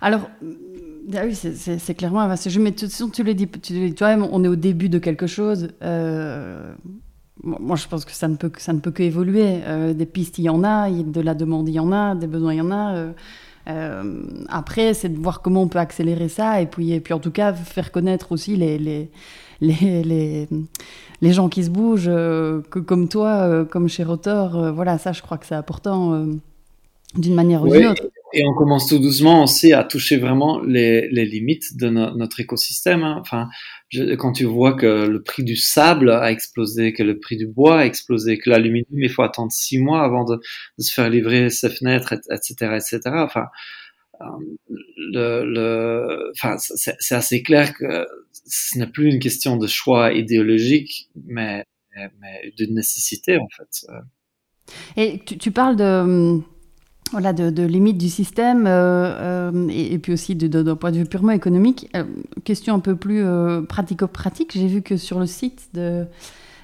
[0.00, 0.28] Alors,
[1.14, 3.48] ah oui, c'est clairement un vaste jeu, mais tu, tu l'as dit,
[3.94, 5.68] toi-même, on est au début de quelque chose.
[5.82, 6.72] Euh,
[7.42, 9.60] moi, je pense que ça ne peut, ça ne peut que évoluer.
[9.66, 12.26] Euh, des pistes, il y en a, de la demande, il y en a, des
[12.26, 13.12] besoins, il y en a.
[13.68, 17.18] Euh, après, c'est de voir comment on peut accélérer ça et puis, et puis en
[17.18, 19.10] tout cas, faire connaître aussi les, les,
[19.60, 20.48] les, les,
[21.20, 24.72] les gens qui se bougent, que, comme toi, comme chez Rotor.
[24.72, 26.26] voilà, ça, je crois que c'est important
[27.14, 28.02] d'une manière ou d'une autre.
[28.36, 33.02] Et on commence tout doucement aussi à toucher vraiment les, limites de notre écosystème.
[33.02, 33.16] Hein.
[33.18, 33.48] Enfin,
[34.18, 37.80] quand tu vois que le prix du sable a explosé, que le prix du bois
[37.80, 40.38] a explosé, que l'aluminium, il faut attendre six mois avant de,
[40.78, 43.00] se faire livrer ses fenêtres, etc., etc.
[43.06, 43.46] Enfin,
[44.20, 44.24] euh,
[44.98, 48.06] le, le, enfin, c'est assez clair que
[48.44, 51.64] ce n'est plus une question de choix idéologique, mais,
[52.20, 53.86] mais de nécessité en fait.
[54.98, 56.42] Et tu, tu parles de
[57.12, 61.32] voilà, de, limites du système euh, euh, et, puis aussi d'un point de vue purement
[61.32, 61.88] économique.
[61.94, 62.04] Euh,
[62.44, 63.24] question un peu plus
[63.68, 66.06] pratico-pratique, j'ai vu que sur le site de,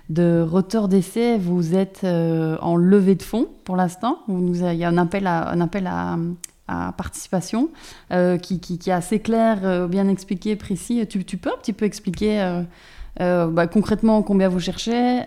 [0.08, 4.20] de Rotor d'essai, vous êtes en levée de fonds pour l'instant.
[4.28, 6.16] Il y a un appel à,
[6.96, 7.68] participation
[8.10, 11.06] qui, est assez clair, bien expliqué, précis.
[11.06, 12.62] Tu, peux un petit peu expliquer
[13.18, 15.22] bah, concrètement combien vous cherchez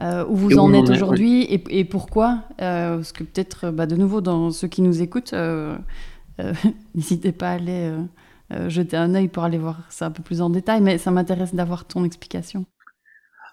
[0.00, 3.94] euh, où vous en êtes aujourd'hui et, et, pourquoi euh, Parce que peut-être, bah, de
[3.94, 5.76] nouveau, dans ceux qui nous écoutent, euh,
[6.94, 7.92] n'hésitez pas à aller
[8.68, 11.54] jeter un œil pour aller voir ça un peu plus en détail, mais ça m'intéresse
[11.54, 12.66] d'avoir ton explication.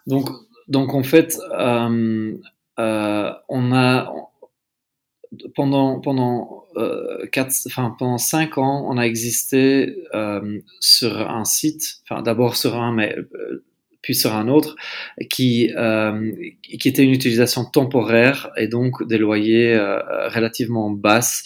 [0.07, 0.29] Donc,
[0.67, 2.39] donc en fait, on
[2.77, 4.11] a
[5.55, 6.65] pendant pendant
[7.31, 9.95] quatre, enfin pendant cinq ans, on a existé
[10.79, 13.15] sur un site, enfin d'abord sur un, mais
[14.01, 14.75] puis sur un autre
[15.29, 19.99] qui, euh, qui était une utilisation temporaire et donc des loyers euh,
[20.29, 21.43] relativement basses,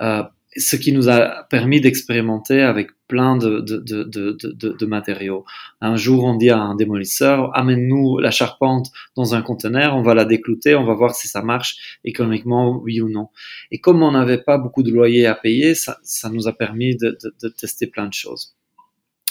[0.00, 0.22] euh,
[0.56, 4.36] ce qui nous a permis d'expérimenter avec plein de, de, de,
[4.72, 5.44] de, matériaux.
[5.80, 10.14] Un jour, on dit à un démolisseur, amène-nous la charpente dans un conteneur, on va
[10.14, 13.28] la déclouter, on va voir si ça marche économiquement, oui ou non.
[13.70, 16.96] Et comme on n'avait pas beaucoup de loyers à payer, ça, ça nous a permis
[16.96, 17.16] de
[17.56, 18.56] tester plein de choses.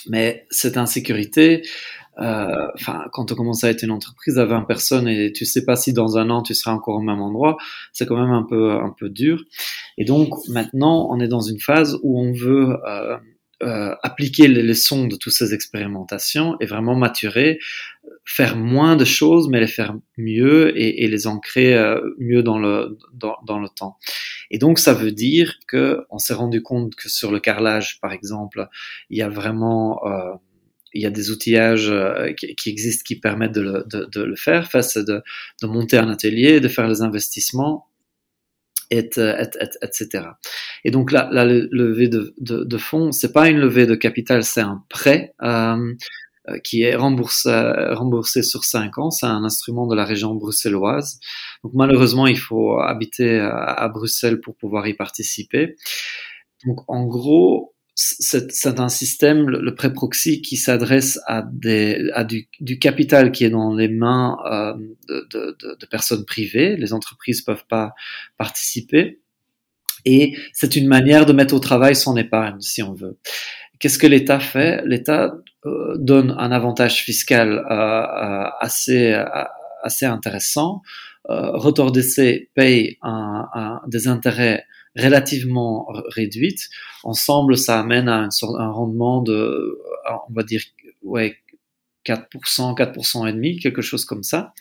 [0.08, 1.64] Mais cette insécurité,
[2.20, 5.66] euh, enfin, quand on commence à être une entreprise à 20 personnes et tu sais
[5.66, 7.58] pas si dans un an tu seras encore au même endroit,
[7.94, 9.44] c'est quand même un peu un peu dur.
[9.98, 13.18] Et donc maintenant, on est dans une phase où on veut euh,
[13.64, 17.58] euh, appliquer les leçons de toutes ces expérimentations et vraiment maturer,
[18.26, 22.60] faire moins de choses mais les faire mieux et, et les ancrer euh, mieux dans
[22.60, 23.98] le dans, dans, le temps.
[24.52, 28.12] Et donc ça veut dire que on s'est rendu compte que sur le carrelage par
[28.12, 28.68] exemple,
[29.10, 30.34] il y a vraiment euh,
[30.96, 35.22] il y a des outillages euh, qui, existent qui permettent de le, faire, face de,
[35.64, 37.88] monter un atelier, de faire les investissements,
[38.90, 40.28] et, et, et, etc.
[40.86, 44.62] Et donc la, la levée de, de, fonds, c'est pas une levée de capital, c'est
[44.62, 45.34] un prêt.
[45.44, 45.94] Euh,
[46.48, 49.10] euh qui est remboursé, sur 5 ans.
[49.10, 51.20] C'est un instrument de la région bruxelloise.
[51.64, 55.76] Donc malheureusement, il faut habiter à Bruxelles pour pouvoir y participer.
[56.66, 62.78] Donc en gros, c'est un système, le pré-proxy, qui s'adresse à, des, à du, du,
[62.78, 64.74] capital qui est dans les mains euh,
[65.08, 66.76] de, de, de, personnes privées.
[66.76, 67.94] Les entreprises peuvent pas
[68.38, 69.22] participer.
[70.04, 73.18] Et c'est une manière de mettre au travail son épargne, si on veut.
[73.80, 74.82] Qu'est-ce que l'État fait?
[74.86, 75.34] L'État
[75.66, 79.26] euh, donne un avantage fiscal euh, euh assez, euh,
[79.84, 80.82] assez intéressant.
[81.30, 84.66] Euh, d'essai paye un, un, des intérêts
[84.98, 86.70] relativement réduite.
[87.04, 89.80] Ensemble, ça amène à un rendement de,
[90.30, 90.62] on va dire,
[91.04, 91.38] ouais,
[92.06, 94.54] 4%, 4% et demi, quelque chose comme ça.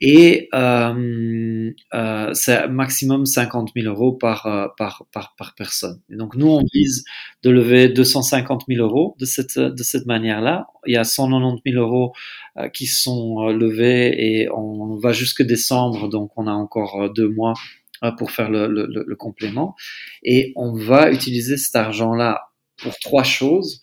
[0.00, 6.00] Et euh, euh, c'est maximum 50 000 euros par, euh, par, par, par personne.
[6.08, 7.04] Et donc nous, on vise
[7.42, 10.68] de lever 250 000 euros de cette, de cette manière-là.
[10.86, 12.12] Il y a 190 000 euros
[12.58, 17.54] euh, qui sont levés et on va jusque décembre, donc on a encore deux mois
[17.54, 17.77] euh,
[18.16, 19.74] pour faire le, le, le, complément.
[20.22, 23.80] Et on va utiliser cet argent-là pour trois choses.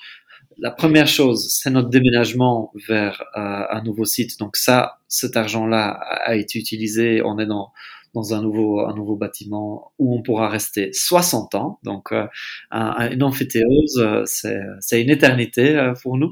[0.57, 4.39] La première chose, c'est notre déménagement vers euh, un nouveau site.
[4.39, 5.89] Donc ça, cet argent-là
[6.25, 7.21] a été utilisé.
[7.23, 7.71] On est dans
[8.13, 11.79] dans un nouveau un nouveau bâtiment où on pourra rester 60 ans.
[11.83, 12.25] Donc euh,
[12.71, 16.31] un, une amphithéose, euh, c'est une éternité pour nous.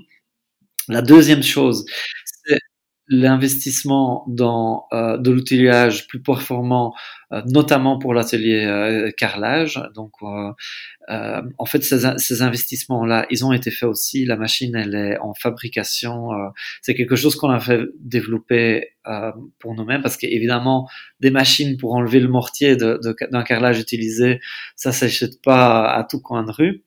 [0.90, 1.86] La deuxième chose,
[3.14, 6.94] l'investissement dans euh, de l'outillage plus performant,
[7.32, 9.80] euh, notamment pour l'atelier euh, carrelage.
[9.94, 10.52] Donc, euh,
[11.10, 14.26] euh, en fait, ces, ces investissements-là, ils ont été faits aussi.
[14.26, 16.30] La machine, elle est en fabrication.
[16.82, 18.90] c'est quelque chose qu'on a fait développer
[19.60, 20.90] pour nous-mêmes, parce qu'évidemment,
[21.20, 24.40] des machines pour enlever le mortier d'un de, carrelage utilisé,
[24.76, 26.84] ça s'achète pas à tout coin de rue.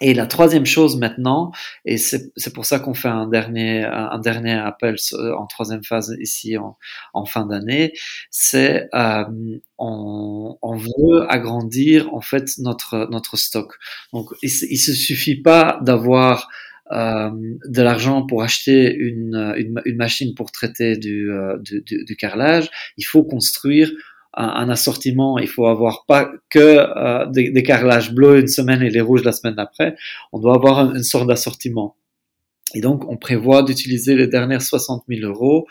[0.00, 1.52] Et la troisième chose maintenant,
[1.84, 4.96] et c'est pour ça qu'on fait un dernier, un dernier appel
[5.36, 6.78] en troisième phase ici en,
[7.12, 7.92] en fin d'année,
[8.30, 9.24] c'est euh,
[9.78, 13.74] on, on, veut agrandir en fait notre notre stock.
[14.14, 16.48] Donc il, il se suffit pas d'avoir
[16.92, 17.30] euh,
[17.66, 22.68] de l'argent pour acheter une, une, machine pour traiter euh, du, du, du carrelage.
[22.96, 23.92] Il faut construire
[24.34, 25.38] un, assortiment.
[25.38, 29.24] Il faut avoir pas que euh, des, des, carrelages bleus une semaine et les rouges
[29.24, 29.96] la semaine d'après.
[30.32, 31.96] On doit avoir une sorte d'assortiment.
[32.74, 35.66] Et donc, on prévoit d'utiliser les dernières 60 000 euros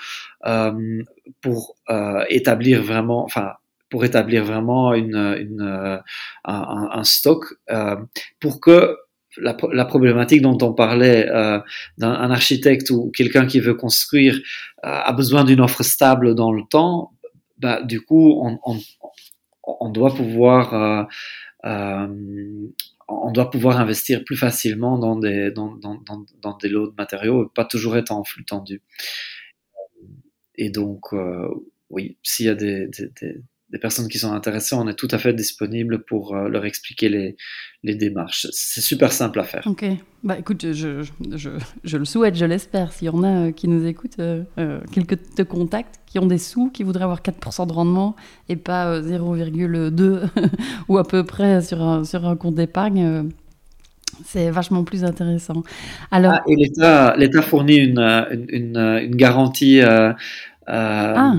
[0.46, 1.02] euh,
[1.42, 3.54] pour euh, établir vraiment, enfin,
[3.90, 5.98] pour établir vraiment une, une euh,
[6.46, 7.96] un, un, stock euh,
[8.40, 8.98] pour que
[9.38, 11.60] la, la, problématique dont on parlait euh,
[11.98, 14.40] d'un architecte ou quelqu'un qui veut construire
[14.82, 17.12] a besoin d'une offre stable dans le temps
[17.60, 18.60] bah, du coup, on,
[19.64, 21.08] on, doit pouvoir
[21.64, 26.02] on doit pouvoir investir plus facilement dans des, dans, dans,
[26.42, 28.82] dans, des lots de matériaux, pas toujours être en flux tendu.
[30.56, 31.14] Et donc,
[31.90, 32.90] oui, s'il y a des,
[33.72, 37.08] des personnes qui sont intéressées, on est tout à fait disponible pour euh, leur expliquer
[37.08, 37.38] les,
[37.84, 38.48] les démarches.
[38.52, 39.64] C'est super simple à faire.
[39.68, 39.86] Ok.
[40.24, 41.04] Bah écoute, je,
[41.36, 41.50] je,
[41.84, 42.92] je, le souhaite, je l'espère.
[42.92, 44.44] S'il y en a euh, qui nous écoutent, euh,
[44.92, 48.16] quelques te contacts, qui ont des sous, qui voudraient avoir 4% de rendement
[48.50, 50.24] et pas 0,2
[50.88, 53.30] ou à peu près sur un, sur un compte d'épargne.
[54.26, 55.62] c'est vachement plus intéressant.
[56.10, 56.34] Alors...
[56.34, 61.36] Ah, et l'État fournit une, une, une, garantie ah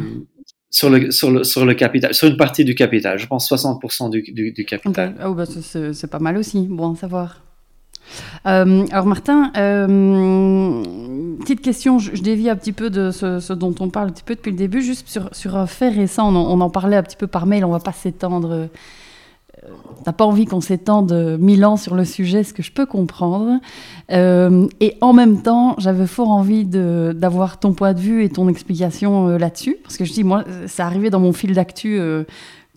[0.70, 3.18] sur le, sur le, sur le capital, sur une partie du capital.
[3.18, 5.14] Je pense 60% du, du, du, capital.
[5.24, 6.66] Oh, bah, c'est pas mal aussi.
[6.68, 7.42] Bon à savoir.
[8.46, 10.82] Euh, alors Martin, euh,
[11.40, 14.34] petite question, je, dévie un petit peu de ce, dont on parle un petit peu
[14.34, 17.16] depuis le début, juste sur, sur un fait récent, on on en, parlait un petit
[17.16, 18.68] peu par mail, on va pas s'étendre
[20.04, 23.60] T'as pas envie qu'on s'étende mille ans sur le sujet, ce que je peux comprendre.
[24.10, 28.48] Euh, et en même temps, j'avais fort envie d'avoir ton point de vue et ton
[28.48, 29.76] explication euh, là-dessus.
[29.82, 32.24] Parce que je dis, moi, c'est arrivé dans mon fil d'actu, euh,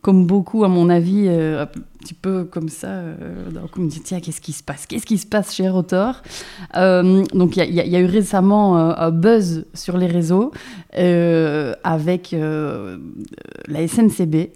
[0.01, 1.65] comme beaucoup, à mon avis, un
[2.01, 3.03] petit peu comme ça.
[3.77, 4.85] on me dit, tiens, qu'est-ce qui se passe?
[4.85, 6.21] Qu'est-ce qui se passe chez Rotor?
[6.73, 10.51] Donc, il y, a eu récemment un buzz sur les réseaux
[10.91, 12.35] avec
[13.67, 14.47] la SNCB euh,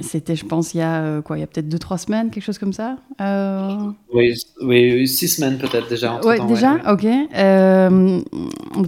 [0.00, 2.30] c'était, je pense, il y a euh, quoi Il y a peut-être deux, trois semaines,
[2.30, 3.90] quelque chose comme ça euh...
[4.12, 6.20] oui, oui, six semaines peut-être déjà.
[6.24, 7.04] Oui, déjà, ok.
[7.04, 8.20] Euh,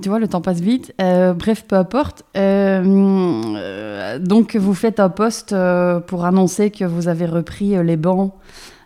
[0.03, 0.95] tu vois, le temps passe vite.
[0.99, 2.25] bref, peu importe.
[2.35, 5.55] donc, vous faites un poste
[6.07, 8.33] pour annoncer que vous avez repris les bancs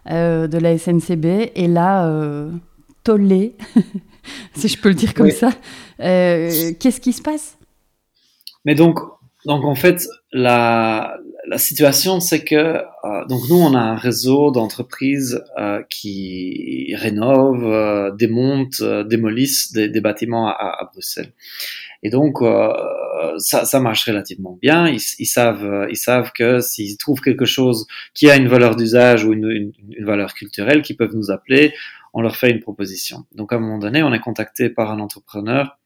[0.08, 1.52] de la SNCB.
[1.54, 2.10] Et là,
[3.02, 3.56] tollé,
[4.54, 5.50] si je peux le dire comme ça.
[5.98, 7.56] Qu'est-ce qui se passe?
[8.64, 8.98] Mais donc,
[9.46, 14.50] donc en fait, la, la situation, c'est que euh, donc nous, on a un réseau
[14.50, 21.32] d'entreprises euh, qui rénovent, euh, démontent, euh, démolissent des, des bâtiments à, à, Bruxelles.
[22.02, 22.72] Et donc euh,
[23.36, 24.88] ça, ça, marche relativement bien.
[24.88, 29.24] Ils, ils, savent, ils savent que s'ils trouvent quelque chose qui a une valeur d'usage
[29.24, 31.74] ou une, une, une valeur culturelle, qu'ils peuvent nous appeler.
[32.14, 33.24] On leur fait une proposition.
[33.34, 35.78] Donc à un moment donné, on est contacté par un entrepreneur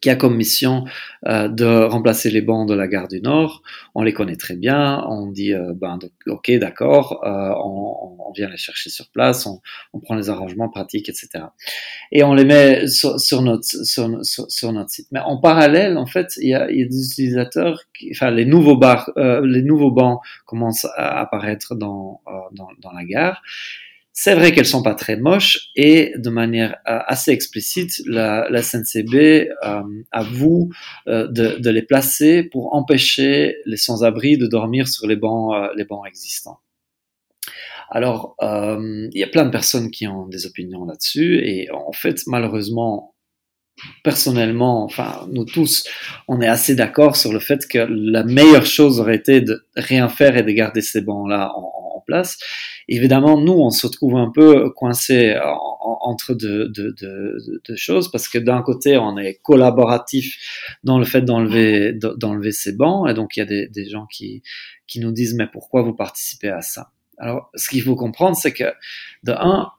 [0.00, 0.84] qui a comme mission
[1.26, 3.62] euh, de remplacer les bancs de la gare du Nord.
[3.94, 5.04] On les connaît très bien.
[5.08, 9.60] On dit, euh, ben, ok, d'accord, euh, on, vient les chercher sur place, on,
[9.92, 11.46] on, prend les arrangements pratiques, etc.
[12.12, 15.08] Et on les met sur, sur notre sur, sur, notre site.
[15.10, 18.44] Mais en parallèle, en fait, il y a, y a des utilisateurs, qui, enfin, les
[18.44, 23.42] nouveaux bars, euh, les nouveaux bancs commencent à apparaître dans, euh, dans, dans la gare.
[24.22, 29.14] C'est vrai qu'elles sont pas très moches et de manière euh, assez explicite, la, SNCB
[29.14, 29.80] euh,
[30.12, 30.68] avoue
[31.08, 36.58] euh, de, les placer pour empêcher les sans-abri de dormir sur les bancs, euh, existants.
[37.88, 42.20] Alors, il y a plein de personnes qui ont des opinions là-dessus et en fait,
[42.26, 43.14] malheureusement,
[44.04, 45.88] personnellement, enfin, nous tous,
[46.28, 50.10] on est assez d'accord sur le fait que la meilleure chose aurait été de rien
[50.10, 51.89] faire et de garder ces bancs-là en
[52.88, 55.38] évidemment, nous, on se retrouve un peu coincé
[55.82, 56.72] entre deux,
[57.76, 60.36] choses parce que d'un côté, on est collaboratif
[60.84, 64.06] dans le fait d'enlever d'enlever ces bancs et donc il y a des, des gens
[64.06, 64.42] qui
[64.86, 66.90] qui nous disent mais pourquoi vous participez à ça?
[67.18, 68.72] Alors, ce qu'il faut comprendre, c'est que
[69.24, 69.70] de un,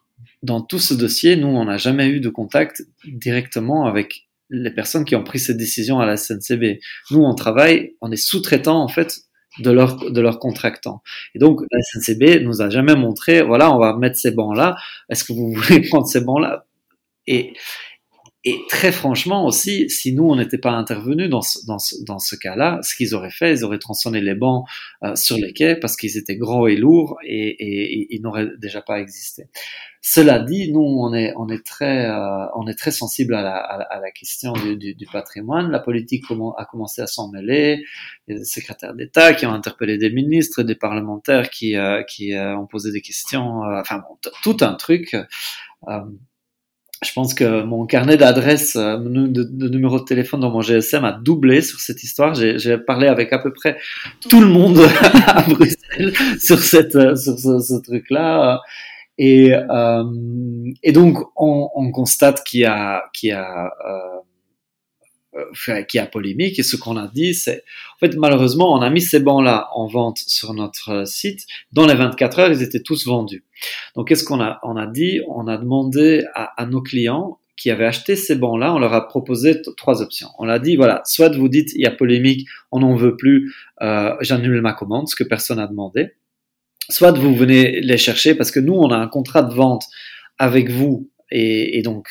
[0.44, 5.06] dans tout ce dossier, nous, on n'a jamais eu de contact directement avec les personnes
[5.06, 6.80] qui ont pris cette décision à la SNCB.
[7.12, 9.22] Nous, on travaille, on est sous-traitant en fait
[9.60, 11.02] de leur de leur contractant.
[11.36, 14.76] Et donc la SNCB nous a jamais montré voilà on va mettre ces bancs là.
[15.10, 16.66] Est-ce que vous voulez prendre ces bancs là
[17.28, 17.54] Et
[18.44, 22.20] et très franchement aussi, si nous on n'était pas intervenus dans ce, dans ce, dans
[22.20, 24.66] ce cas-là, ce qu'ils auraient fait, ils auraient tronçonné les bancs
[25.04, 28.82] euh, sur les quais parce qu'ils étaient gros et lourds et, et, ils n'auraient déjà
[28.82, 29.48] pas existé.
[30.04, 33.56] Cela dit, nous, on est, on est très, euh, on est très sensible à la,
[33.56, 35.70] à la question du, du, patrimoine.
[35.70, 36.24] La politique
[36.58, 37.84] a commencé à s'en mêler.
[38.28, 42.02] Il y a des secrétaires d'État qui ont interpellé des ministres, des parlementaires qui, euh,
[42.02, 43.64] qui euh, ont posé des questions.
[43.64, 45.16] Euh, enfin, bon, tout un truc.
[47.02, 51.04] Euh, je pense que mon carnet d'adresses, de, de, numéro de téléphone dans mon GSM
[51.06, 52.34] a doublé sur cette histoire.
[52.36, 53.78] J'ai parlé avec à peu près
[54.30, 54.80] tout le monde
[55.28, 58.62] à Bruxelles sur cette, sur ce, ce truc-là.
[59.18, 60.04] Et, euh,
[60.82, 64.20] et donc, on, on constate qu'il y a, qu'il y a, euh,
[65.36, 66.60] euh qu'il y a polémique.
[66.60, 67.64] Et ce qu'on a dit, c'est,
[67.96, 71.46] en fait, malheureusement, on a mis ces bancs-là en vente sur notre site.
[71.72, 73.44] Dans les 24 heures, ils étaient tous vendus.
[73.96, 75.22] Donc, qu'est-ce qu'on a, on a dit?
[75.28, 79.08] On a demandé à, à nos clients qui avaient acheté ces bancs-là, on leur a
[79.08, 80.30] proposé trois options.
[80.40, 83.54] On a dit, voilà, soit vous dites, il y a polémique, on n'en veut plus,
[83.84, 86.14] euh, j'annule ma commande, ce que personne n'a demandé.
[86.90, 89.84] Soit vous venez les chercher parce que nous, on a un contrat de vente
[90.40, 92.08] avec vous et, et donc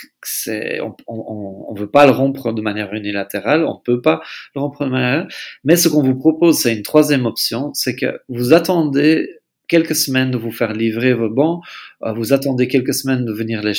[0.80, 4.22] on, on, veut pas le rompre de manière unilatérale, on peut pas
[4.54, 5.26] le rompre de manière.
[5.64, 9.28] Mais ce qu'on vous propose, c'est une troisième option, c'est que vous attendez
[9.68, 11.60] quelques semaines de vous faire livrer vos bons,
[12.02, 13.74] euh, vous attendez quelques semaines de venir les,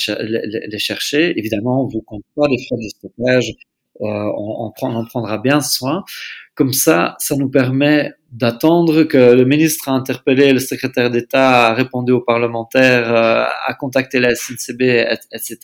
[0.68, 1.38] les, chercher.
[1.38, 3.52] Évidemment, on vous compte pas les frais de stockage,
[4.02, 6.04] on, on, on prendra bien soin.
[6.56, 11.74] Comme ça, ça nous permet d'attendre que le ministre a interpellé le secrétaire d'État, a
[11.74, 14.82] répondu aux parlementaires, euh, a contacté la SNCB,
[15.32, 15.58] etc.,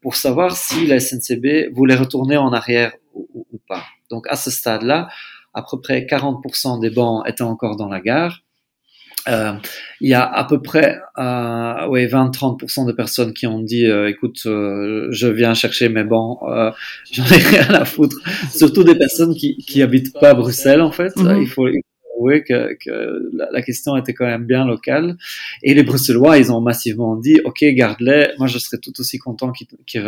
[0.00, 3.84] pour savoir si la SNCB voulait retourner en arrière ou, ou pas.
[4.10, 5.08] Donc à ce stade-là,
[5.54, 8.42] à peu près 40% des bancs étaient encore dans la gare.
[9.28, 9.52] Euh,
[10.00, 14.08] il y a à peu près euh, ouais, 20-30% de personnes qui ont dit euh,
[14.08, 16.70] écoute, euh, je viens chercher mes bancs, euh,
[17.12, 18.16] j'en ai rien à foutre.
[18.54, 21.16] Surtout des personnes qui, qui habitent pas à Bruxelles en fait.
[21.16, 21.42] Mm -hmm.
[21.42, 21.66] Il faut
[22.46, 25.16] que, la, question était quand même bien locale.
[25.62, 29.52] Et les Bruxellois, ils ont massivement dit, OK, garde-les, moi je serais tout aussi content
[29.52, 30.00] qu'ils qu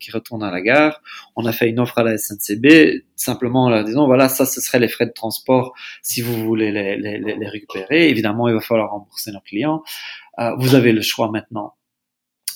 [0.00, 1.02] qu retournent à la gare.
[1.36, 4.60] On a fait une offre à la SNCB, simplement en leur disant, voilà, ça, ce
[4.60, 8.08] serait les frais de transport si vous voulez les récupérer.
[8.08, 9.82] Évidemment, il va falloir rembourser nos clients.
[10.38, 11.74] Euh, vous avez le choix maintenant.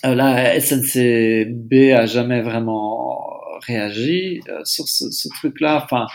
[0.05, 3.19] Euh, la SNCB a jamais vraiment
[3.67, 5.83] réagi euh, sur ce, ce truc-là.
[5.85, 6.07] Enfin,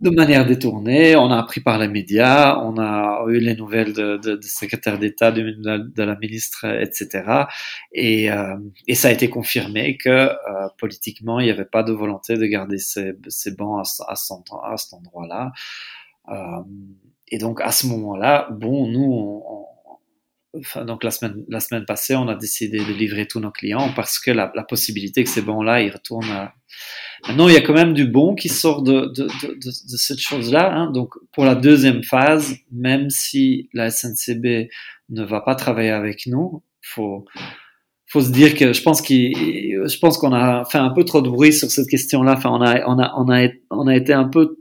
[0.00, 1.16] de manière détournée.
[1.16, 4.98] On a appris par les médias, on a eu les nouvelles de, de, de secrétaire
[4.98, 7.46] d'État, de, la ministre, etc.
[7.92, 11.92] Et, euh, et, ça a été confirmé que euh, politiquement, il n'y avait pas de
[11.92, 15.52] volonté de garder ces, ces bancs à, à, cet endroit-là.
[16.30, 16.62] Euh,
[17.28, 19.67] et donc à ce moment-là, bon, nous, on
[20.86, 24.18] Donc la semaine, la semaine passée, on a décidé de livrer tous nos clients parce
[24.18, 26.54] que la, la possibilité que ces bons-là, ils retournent à...
[27.26, 29.96] Maintenant, il y a quand même du bon qui sort de, de, de, de, de
[29.96, 30.72] cette chose-là.
[30.72, 30.90] Hein.
[30.90, 34.68] Donc, pour la deuxième phase, même si la SNCB
[35.10, 37.26] ne va pas travailler avec nous, faut
[38.10, 41.20] faut se dire que je pense qu'il, je pense qu'on a fait un peu trop
[41.20, 42.34] de bruit sur cette question-là.
[42.38, 44.57] Enfin, on a, on a, on a, on a été un peu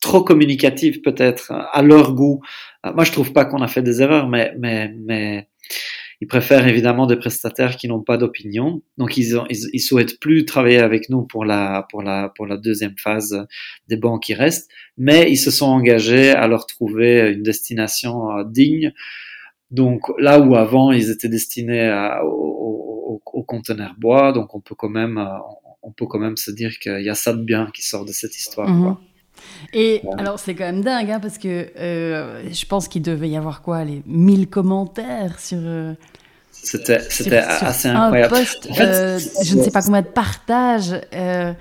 [0.00, 2.40] trop communicatif peut-être à leur goût.
[2.84, 5.48] Moi, je trouve pas qu'on a fait des erreurs, mais, mais, mais
[6.20, 8.82] ils préfèrent évidemment des prestataires qui n'ont pas d'opinion.
[8.96, 12.56] Donc, ils, ont, ils, souhaitent plus travailler avec nous pour la, pour la, pour la
[12.56, 13.46] deuxième phase
[13.88, 18.44] des banques qui restent, mais ils se sont engagés à leur trouver une destination euh,
[18.44, 18.92] digne.
[19.70, 21.90] Donc, là où avant, ils étaient destinés
[22.22, 25.38] au, conteneur bois, donc on peut quand même, euh,
[25.82, 28.10] on peut quand même se dire qu'il y a ça de bien qui sort de
[28.10, 28.66] cette histoire.
[28.66, 29.00] Quoi.
[29.72, 30.14] Et ouais.
[30.18, 33.62] alors, c'est quand même dingue, hein, parce que euh, je pense qu'il devait y avoir
[33.62, 35.58] quoi, les 1000 commentaires sur.
[35.60, 35.94] Euh,
[36.52, 36.96] c'était
[37.36, 38.34] assez incroyable.
[38.34, 40.94] Un post, euh, je ne sais pas combien de partages.
[41.14, 41.52] Euh,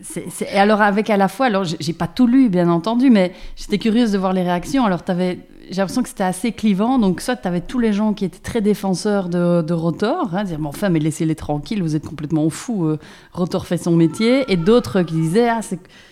[0.00, 2.48] c est, c est, et alors, avec à la fois, alors j'ai pas tout lu,
[2.48, 4.84] bien entendu, mais j'étais curieuse de voir les réactions.
[4.84, 5.38] Alors, tu avais
[5.70, 6.98] j'ai l'impression que c'était assez clivant.
[6.98, 10.44] Donc, soit tu avais tous les gens qui étaient très défenseurs de, de Rotor, hein,
[10.44, 12.98] dire, mais enfin, mais laissez-les tranquilles, vous êtes complètement fous, euh,
[13.32, 14.44] Rotor fait son métier.
[14.48, 15.60] Et d'autres qui disaient, ah,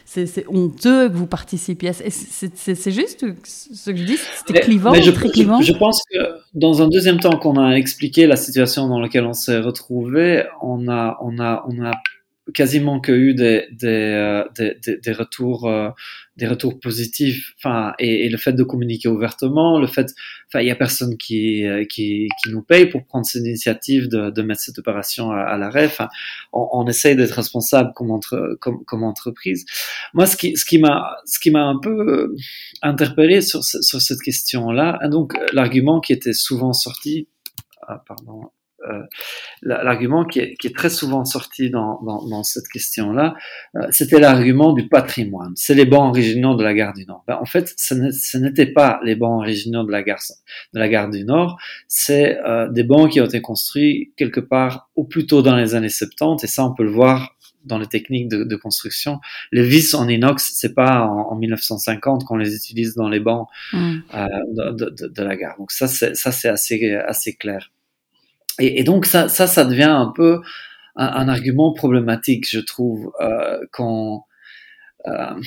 [0.05, 1.93] c'est honteux que vous participiez.
[1.93, 5.61] C'est juste ce que je dis, c'était clivant, mais je, très clivant.
[5.61, 6.19] Je, je, pense que
[6.55, 10.89] dans un deuxième temps qu'on a expliqué la situation dans laquelle on s'est retrouvé, on
[10.89, 11.93] a, on a, on a
[12.53, 15.91] quasiment que eu des, des, euh, des, des, retours euh,
[16.41, 20.07] des retours positifs enfin et, le fait de communiquer ouvertement le fait
[20.49, 24.31] enfin il y a personne qui, euh, qui, nous paye pour prendre cette initiative de,
[24.31, 25.85] de mettre cette opération à, à l'arrêt.
[25.85, 26.09] Enfin
[26.53, 29.67] on, essaye d'être responsable comme, entre, comme, entreprise.
[30.15, 32.35] Moi ce qui ce qui m'a ce qui m'a un peu
[32.83, 37.29] interpellé sur, sur cette question là donc l'argument qui était souvent sorti
[37.87, 38.60] ah, pardon euh,
[39.63, 43.35] l'argument qui est, qui est, très souvent sorti dans, dans, dans cette question-là,
[43.77, 45.53] euh, c'était l'argument du patrimoine.
[45.57, 47.25] C'est les bancs originaux de la gare du Nord.
[47.27, 50.21] Ben, en fait, ce n'était pas les bancs originaux de la gare,
[50.75, 51.59] de la gare du Nord,
[51.89, 55.75] c'est euh, des bancs qui ont été construits quelque part au plus tôt dans les
[55.75, 59.21] années 70, et ça on peut le voir dans les techniques de, de construction.
[59.53, 63.49] Les vis en inox, c'est pas en, en, 1950 qu'on les utilise dans les bancs
[63.73, 63.99] mm.
[64.15, 64.27] euh,
[64.73, 65.57] de, de, de, la gare.
[65.59, 67.71] Donc ça, c'est ça c'est assez assez clair.
[68.59, 70.41] Et, donc ça, ça, devient un peu
[70.97, 74.27] un, argument problématique, je trouve, euh, quand,
[75.07, 75.41] euh,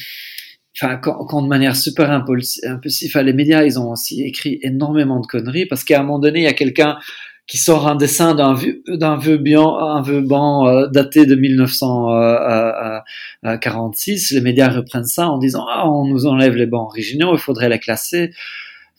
[0.75, 5.65] enfin, quand, de manière super impulsive, les médias, ils ont aussi écrit énormément de conneries
[5.65, 6.97] parce qu'à un moment donné, il y a quelqu'un
[7.45, 11.35] qui sort un dessin d'un vieux, d'un vieux banc, un vieux banc euh, daté de
[11.35, 14.31] 1946.
[14.31, 17.69] Les médias reprennent ça en disant ah on nous enlève les bancs originaux, il faudrait
[17.69, 18.31] les classer.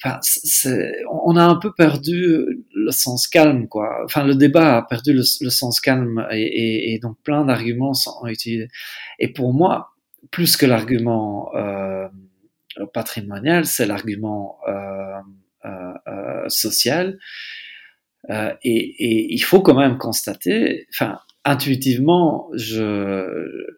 [0.03, 0.21] Enfin,
[1.25, 3.89] on a un peu perdu le sens calme, quoi.
[4.05, 8.69] Enfin, le débat a perdu le, sens calme et, et, donc plein d'arguments sont utilisés.
[9.19, 9.95] Et pour moi,
[10.31, 12.09] plus que l'argument euh,
[12.93, 15.21] patrimonial, c'est l'argument euh,
[15.65, 17.19] euh, euh social.
[18.31, 23.77] Euh, et, et, il faut quand même constater, enfin, intuitivement, je,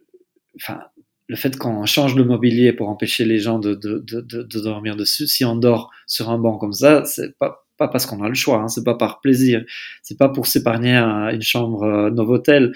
[0.56, 0.80] enfin,
[1.28, 4.96] le fait qu'on change le mobilier pour empêcher les gens de, de, de, de, dormir
[4.96, 8.28] dessus, si on dort sur un banc comme ça, c'est pas pas parce qu'on a
[8.28, 9.62] le choix, hein, c'est pas par plaisir,
[10.02, 12.72] c'est pas pour s'épargner une chambre euh, Novotel.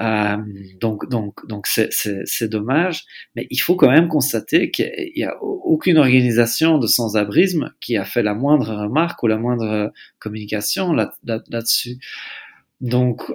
[0.00, 0.38] Euh,
[0.80, 3.04] donc donc donc c'est c'est dommage,
[3.36, 8.04] mais il faut quand même constater qu'il y a aucune organisation de sans-abrisme qui a
[8.04, 11.98] fait la moindre remarque ou la moindre communication là là-dessus.
[12.80, 13.34] Donc, euh,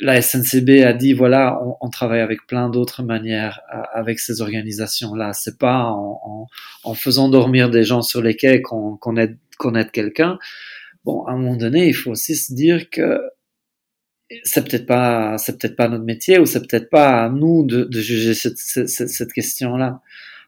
[0.00, 5.32] la SNCB a dit voilà, on, travaille avec plein d'autres manières euh, avec ces organisations-là.
[5.32, 6.46] C'est pas en,
[6.94, 9.38] faisant dormir des gens sur les quais qu'on aide,
[9.76, 10.38] aide quelqu'un.
[11.04, 13.20] Bon, à un moment donné, il faut aussi se dire que
[14.44, 17.88] c'est peut-être pas, c'est peut-être pas notre métier ou c'est peut-être pas à nous de,
[17.92, 20.00] juger cette, cette, cette question-là.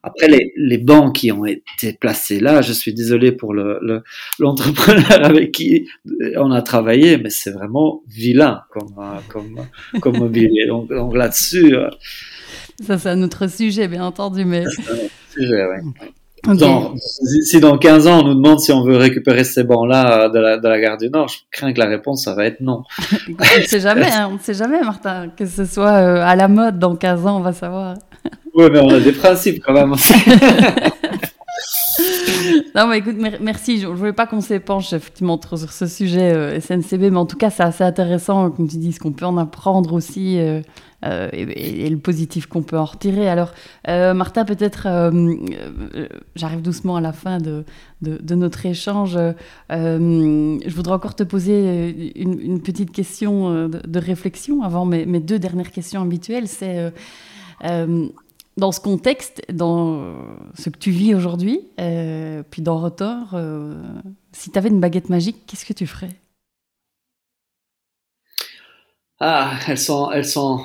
[0.02, 4.02] Après, les, les bancs qui ont été placés là, je suis désolé pour le,
[4.38, 5.88] l'entrepreneur avec qui
[6.36, 8.94] on a travaillé, mais c'est vraiment vilain comme,
[9.28, 9.66] comme,
[10.00, 10.66] comme mobilier.
[10.66, 11.74] Donc, donc là-dessus.
[11.74, 11.90] Euh,
[12.82, 14.64] Ça, c'est un autre sujet, bien entendu, mais.
[14.64, 16.08] C'est un autre sujet, oui.
[16.44, 20.38] Dans, si dans 15 ans on nous demande si on veut récupérer ces bancs-là de
[20.38, 22.82] la, de la gare du Nord, je crains que la réponse ça va être non.
[23.28, 26.36] on ne sait jamais, hein, on ne sait jamais, Martin, que ce soit euh, à
[26.36, 27.94] la mode dans 15 ans, on va savoir.
[28.52, 29.90] Oui, mais on a des principes quand même.
[32.74, 33.78] non, mais écoute, merci.
[33.78, 37.26] Je ne voulais pas qu'on s'épanche effectivement trop sur ce sujet euh, SNCB, mais en
[37.26, 40.62] tout cas, c'est assez intéressant, comme tu dis, ce qu'on peut en apprendre aussi euh,
[41.04, 43.28] euh, et, le positif qu'on peut en retirer.
[43.28, 43.52] Alors,
[43.86, 44.88] Martha, peut-être,
[46.34, 47.64] j'arrive doucement à la fin de,
[48.02, 49.18] de, notre échange.
[49.70, 56.02] je voudrais encore te poser une, petite question de, réflexion avant mes, deux dernières questions
[56.02, 56.48] habituelles.
[56.48, 56.92] C'est
[58.60, 60.14] dans ce contexte, dans
[60.54, 63.74] ce que tu vis aujourd'hui, euh, puis dans Rotor, euh,
[64.32, 66.10] si tu avais une baguette magique, qu'est-ce que tu ferais?
[69.18, 70.64] Ah, elles sont, elles sont.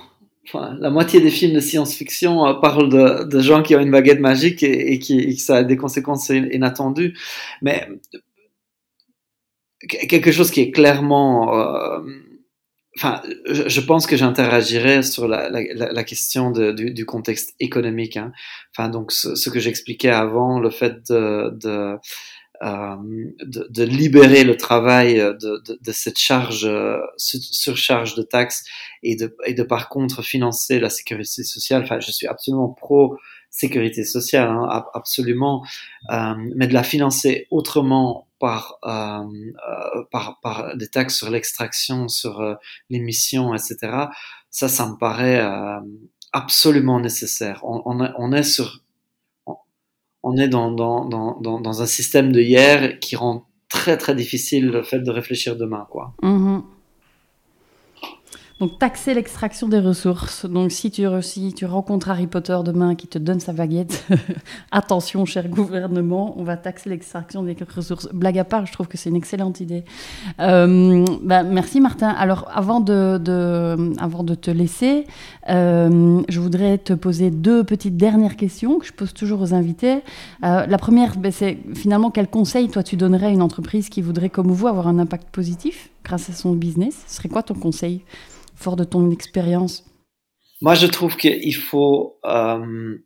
[0.53, 4.63] La moitié des films de science-fiction euh, parlent de, gens qui ont une baguette magique
[4.63, 7.17] et, qui, ça a des conséquences inattendues.
[7.61, 7.87] Mais
[10.09, 11.51] quelque chose qui est clairement
[12.97, 18.17] enfin, je, pense que j'interagirais sur la, question du, contexte économique.
[18.17, 18.31] Hein.
[18.75, 21.97] Enfin, donc ce, ce que j'expliquais avant, le fait de, de, euh,
[22.61, 28.63] de, de, libérer le travail de, de cette charge, euh, surcharge de taxes
[29.03, 31.83] et de, par contre financer la sécurité sociale.
[31.83, 33.17] Enfin, je suis absolument pro
[33.49, 35.65] sécurité sociale, hein, absolument,
[36.11, 39.23] euh, mais de la financer autrement par, euh,
[39.69, 42.55] euh, par, des taxes sur l'extraction, sur euh,
[42.89, 43.77] l'émission, etc.
[44.49, 45.79] Ça, ça me paraît euh,
[46.33, 47.61] absolument nécessaire.
[47.63, 48.81] On, est sur,
[50.25, 54.71] on est dans, dans, dans, dans, un système de hier qui rend très très difficile
[54.71, 56.15] le fait de réfléchir demain, quoi.
[56.23, 56.61] Mm-hmm.
[58.61, 60.45] Donc taxer l'extraction des ressources.
[60.45, 61.05] Donc si tu,
[61.65, 64.07] rencontres Harry Potter demain qui te donne sa baguette,
[64.71, 68.07] attention cher gouvernement, on va taxer l'extraction des ressources.
[68.13, 69.83] Blague à part, je trouve que c'est une excellente idée.
[70.39, 72.07] Euh, bah, merci Martin.
[72.07, 75.05] Alors avant de, de, avant de te laisser,
[75.49, 79.99] euh, je voudrais te poser deux petites dernières questions que je pose toujours aux invités.
[80.45, 84.01] Euh, la première, bah, c'est finalement quel conseil toi tu donnerais à une entreprise qui
[84.01, 87.03] voudrait comme vous avoir un impact positif grâce à son business?
[87.07, 88.01] Ce serait quoi ton conseil?
[88.73, 89.83] De ton expérience
[90.61, 92.17] moi, je trouve qu'il faut.
[92.25, 92.97] Euh,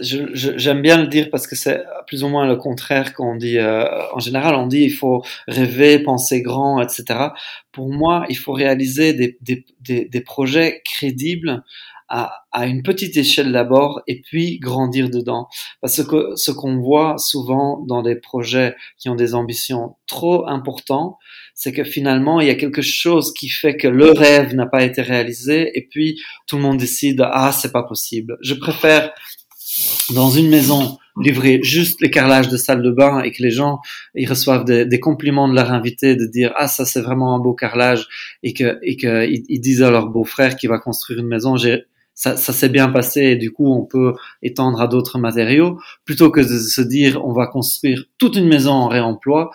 [0.00, 3.58] j'aime bien le dire parce que c'est plus ou moins le contraire qu'on dit.
[3.58, 7.28] Euh, en général, on dit il faut rêver, penser grand, etc.
[7.70, 11.62] Pour moi, il faut réaliser des projets crédibles
[12.08, 15.48] à, à, une petite échelle d'abord et puis grandir dedans.
[15.80, 21.16] Parce que ce qu'on voit souvent dans des projets qui ont des ambitions trop importantes,
[21.54, 24.82] c'est que finalement, il y a quelque chose qui fait que le rêve n'a pas
[24.82, 28.36] été réalisé et puis tout le monde décide, ah, c'est pas possible.
[28.42, 29.12] Je préfère
[30.14, 33.78] dans une maison livrer juste les carrelages de salle de bain et que les gens
[34.14, 37.38] ils reçoivent des, des compliments de leur invité de dire ah ça c'est vraiment un
[37.38, 38.06] beau carrelage
[38.42, 41.84] et que et que ils, disent à leur beau-frère qui va construire une maison j'ai
[42.14, 46.30] ça, ça s'est bien passé et du coup on peut étendre à d'autres matériaux plutôt
[46.30, 49.50] que de se dire on va construire toute une maison en réemploi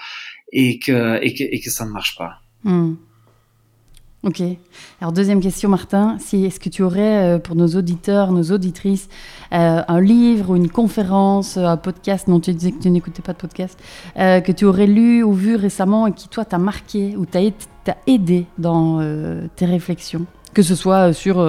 [0.52, 2.42] et que, et que, et que ça ne marche pas.
[2.64, 2.96] Hmm.
[4.24, 4.42] Ok.
[5.00, 9.08] Alors deuxième question, Martin, si est-ce que tu aurais euh, pour nos auditeurs, nos auditrices,
[9.54, 13.32] euh, un livre ou une conférence, un podcast, non tu disais que tu n'écoutais pas
[13.32, 13.82] de podcast,
[14.18, 17.40] euh, que tu aurais lu ou vu récemment et qui toi t'a marqué ou t'a
[18.08, 19.00] aidé dans
[19.56, 21.42] tes réflexions, que ce soit sur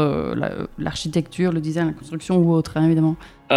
[0.78, 3.16] l'architecture, le design, la construction ou autre, hein, évidemment.
[3.50, 3.56] il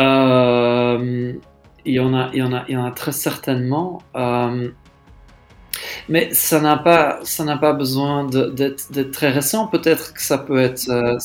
[1.86, 4.02] y en a, il y en a, il y en a très certainement.
[6.10, 9.68] Mais ça n'a pas, ça n'a pas besoin d'être très récent.
[9.68, 11.18] Peut-être que ça peut être, euh,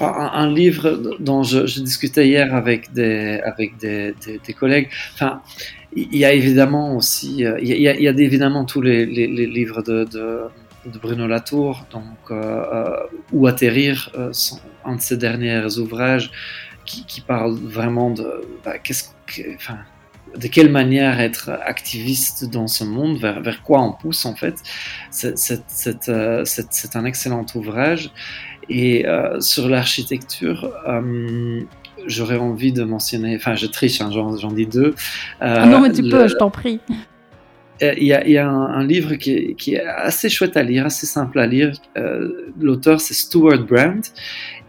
[0.00, 4.88] un, livre dont je, discutais hier avec des, avec des, des, collègues.
[5.14, 5.42] Enfin,
[5.94, 9.06] il y a évidemment aussi, euh, il y a, il y a évidemment tous les,
[9.06, 10.48] les, livres de, de,
[11.00, 12.96] Bruno Latour, donc euh,
[13.32, 14.10] Où atterrir,
[14.84, 16.30] un de ses derniers ouvrages
[16.84, 19.04] qui, qui parle vraiment de, bah, qu'est-ce,
[19.54, 19.78] enfin
[20.36, 24.56] de quelle manière être activiste dans ce monde, vers, vers quoi on pousse en fait.
[25.10, 26.44] C'est euh,
[26.94, 28.10] un excellent ouvrage.
[28.68, 31.60] Et euh, sur l'architecture, euh,
[32.06, 34.94] j'aurais envie de mentionner, enfin je triche, hein, j'en dis deux.
[35.40, 36.80] ah non mais tu peux, je t'en prie.
[37.82, 40.84] Il y, a, y a un, livre qui est, qui est, assez chouette à lire,
[40.84, 41.72] assez simple à lire.
[42.60, 44.02] L'auteur c'est Stuart Brand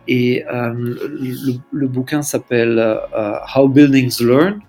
[0.08, 2.98] et le, le, bouquin s'appelle
[3.54, 4.62] How Buildings Learn.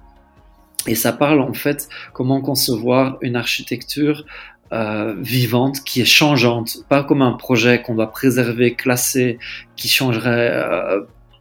[0.87, 4.25] Et ça parle en fait comment concevoir une architecture
[4.73, 9.39] euh, vivante qui est changeante, pas comme un projet qu'on doit préserver, classer,
[9.77, 11.01] qui changerait euh,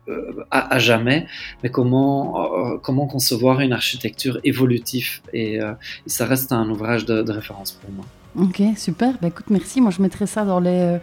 [0.09, 1.27] euh à, jamais,
[1.63, 5.21] mais comment, comment concevoir une architecture évolutive.
[5.31, 5.59] Et,
[6.07, 8.05] ça reste un ouvrage de, de référence pour moi.
[8.35, 9.13] Ok, super.
[9.21, 9.79] Bah, écoute, merci.
[9.79, 10.97] Moi, je mettrai ça dans les,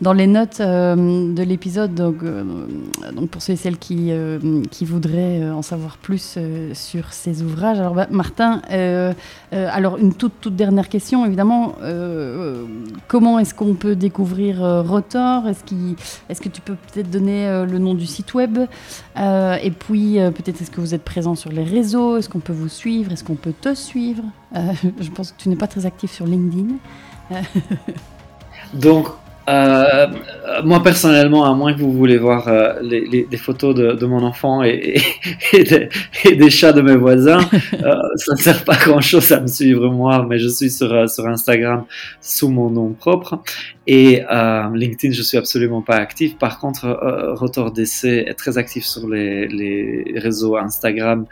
[0.00, 1.94] dans les notes euh, de l'épisode.
[1.94, 2.44] Donc, euh,
[3.14, 4.38] donc, pour ceux et celles qui, euh,
[4.82, 6.38] voudraient en savoir plus
[6.74, 7.80] sur ces ouvrages.
[7.80, 8.62] Alors, bah, Martin,
[9.50, 11.74] alors une toute, dernière question, évidemment.
[13.08, 15.48] comment est-ce qu'on peut découvrir Rotor?
[15.48, 15.64] Est-ce
[16.28, 18.58] est que tu peux peut-être donner le nom du site web?
[19.16, 22.16] Et puis, peut-être est-ce que vous êtes présent sur les réseaux?
[22.16, 23.12] Est-ce qu'on peut vous suivre?
[23.12, 24.22] Est-ce qu'on peut te suivre?
[24.54, 26.74] Je pense que tu n'es pas très actif sur LinkedIn.
[28.74, 29.08] Donc,
[29.48, 30.06] euh,
[30.64, 35.00] moi personnellement, à moins que vous voulez voir euh, les, photos de, mon enfant et,
[35.52, 37.38] des, chats de mes voisins,
[37.74, 41.84] euh, ça ne sert pas grand-chose à me suivre moi, mais je suis sur, Instagram
[42.20, 43.40] sous mon nom propre
[43.86, 44.22] et
[44.74, 46.36] LinkedIn, je suis absolument pas actif.
[46.38, 46.98] Par contre,
[47.38, 51.26] Rotor DC est très actif sur les, les réseaux Instagram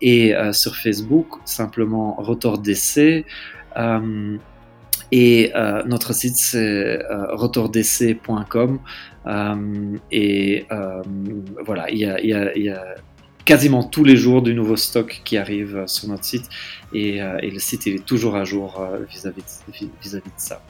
[0.00, 3.26] et sur Facebook, simplement Rotor DC.
[5.12, 8.78] Et euh, notre site, c'est euh, retourdc.com.
[9.26, 11.02] Euh, et euh,
[11.64, 12.82] voilà, il y, a, il, y a, il y, a,
[13.44, 16.48] quasiment tous les jours du nouveau stock qui arrive sur notre site.
[16.92, 19.40] Et, et le site, il est toujours à jour vis-à-vis
[19.72, 20.60] -vis, vis -vis de ça.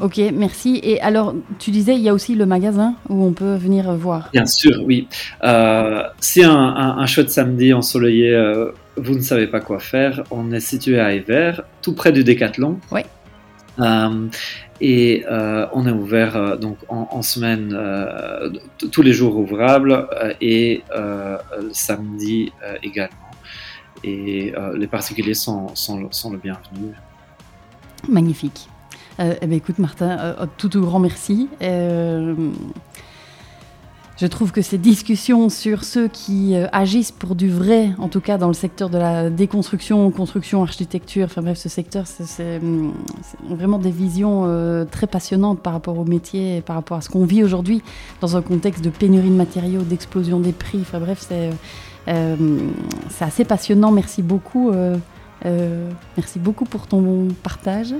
[0.00, 0.80] Ok, merci.
[0.82, 4.30] Et alors, tu disais, il y a aussi le magasin où on peut venir voir.
[4.32, 5.08] Bien sûr, oui.
[5.42, 10.24] Euh, si un, un, un, chouette samedi ensoleillé, euh, vous ne savez pas quoi faire,
[10.30, 11.52] on est situé à Ever,
[11.82, 12.78] tout près du Décathlon.
[12.90, 13.02] Oui.
[13.80, 14.28] Euh,
[14.80, 17.76] et euh, on est ouvert euh, donc en, semaine
[18.92, 20.08] tous les jours ouvrables
[20.40, 21.38] et le
[21.72, 22.52] samedi
[22.82, 23.16] également.
[24.02, 26.92] Et les particuliers sont, sont, le bienvenu.
[28.08, 28.68] Magnifique.
[29.18, 31.48] Eh bien, écoute, Martin, tout, tout grand merci.
[34.16, 38.20] Je trouve que ces discussions sur ceux qui euh, agissent pour du vrai, en tout
[38.20, 42.60] cas dans le secteur de la déconstruction, construction, architecture, enfin bref, ce secteur, c'est
[43.48, 47.08] vraiment des visions euh, très passionnantes par rapport au métier et par rapport à ce
[47.08, 47.82] qu'on vit aujourd'hui
[48.20, 50.78] dans un contexte de pénurie de matériaux, d'explosion des prix.
[50.80, 51.50] Enfin bref, c'est
[52.06, 52.58] euh,
[53.18, 53.90] assez passionnant.
[53.90, 54.70] Merci beaucoup.
[56.16, 57.94] Merci beaucoup pour ton partage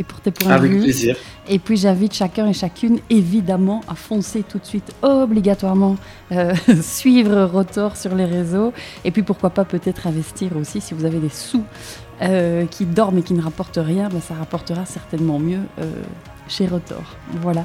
[0.00, 0.82] et pour tes points Avec de vue.
[0.84, 1.16] plaisir.
[1.48, 5.96] Et puis j'invite chacun et chacune évidemment à foncer tout de suite obligatoirement
[6.32, 8.72] euh, suivre Rotor sur les réseaux
[9.04, 11.64] et puis pourquoi pas peut-être investir aussi si vous avez des sous
[12.22, 15.90] euh, qui dorment et qui ne rapportent rien, ben, ça rapportera certainement mieux euh,
[16.48, 17.02] chez Rotor.
[17.40, 17.64] Voilà.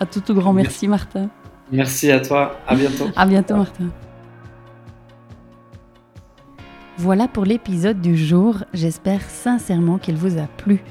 [0.00, 1.28] À tout, tout grand merci, merci Martin.
[1.72, 2.58] Merci à toi.
[2.66, 3.08] À bientôt.
[3.16, 3.88] à bientôt Martin.
[6.96, 8.64] Voilà pour l'épisode du jour.
[8.74, 10.82] J'espère sincèrement qu'il vous a plu.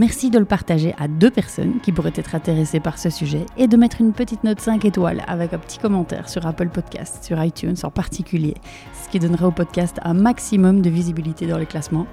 [0.00, 3.68] Merci de le partager à deux personnes qui pourraient être intéressées par ce sujet et
[3.68, 7.40] de mettre une petite note 5 étoiles avec un petit commentaire sur Apple Podcast, sur
[7.42, 8.54] iTunes en particulier,
[9.04, 12.08] ce qui donnerait au podcast un maximum de visibilité dans les classements.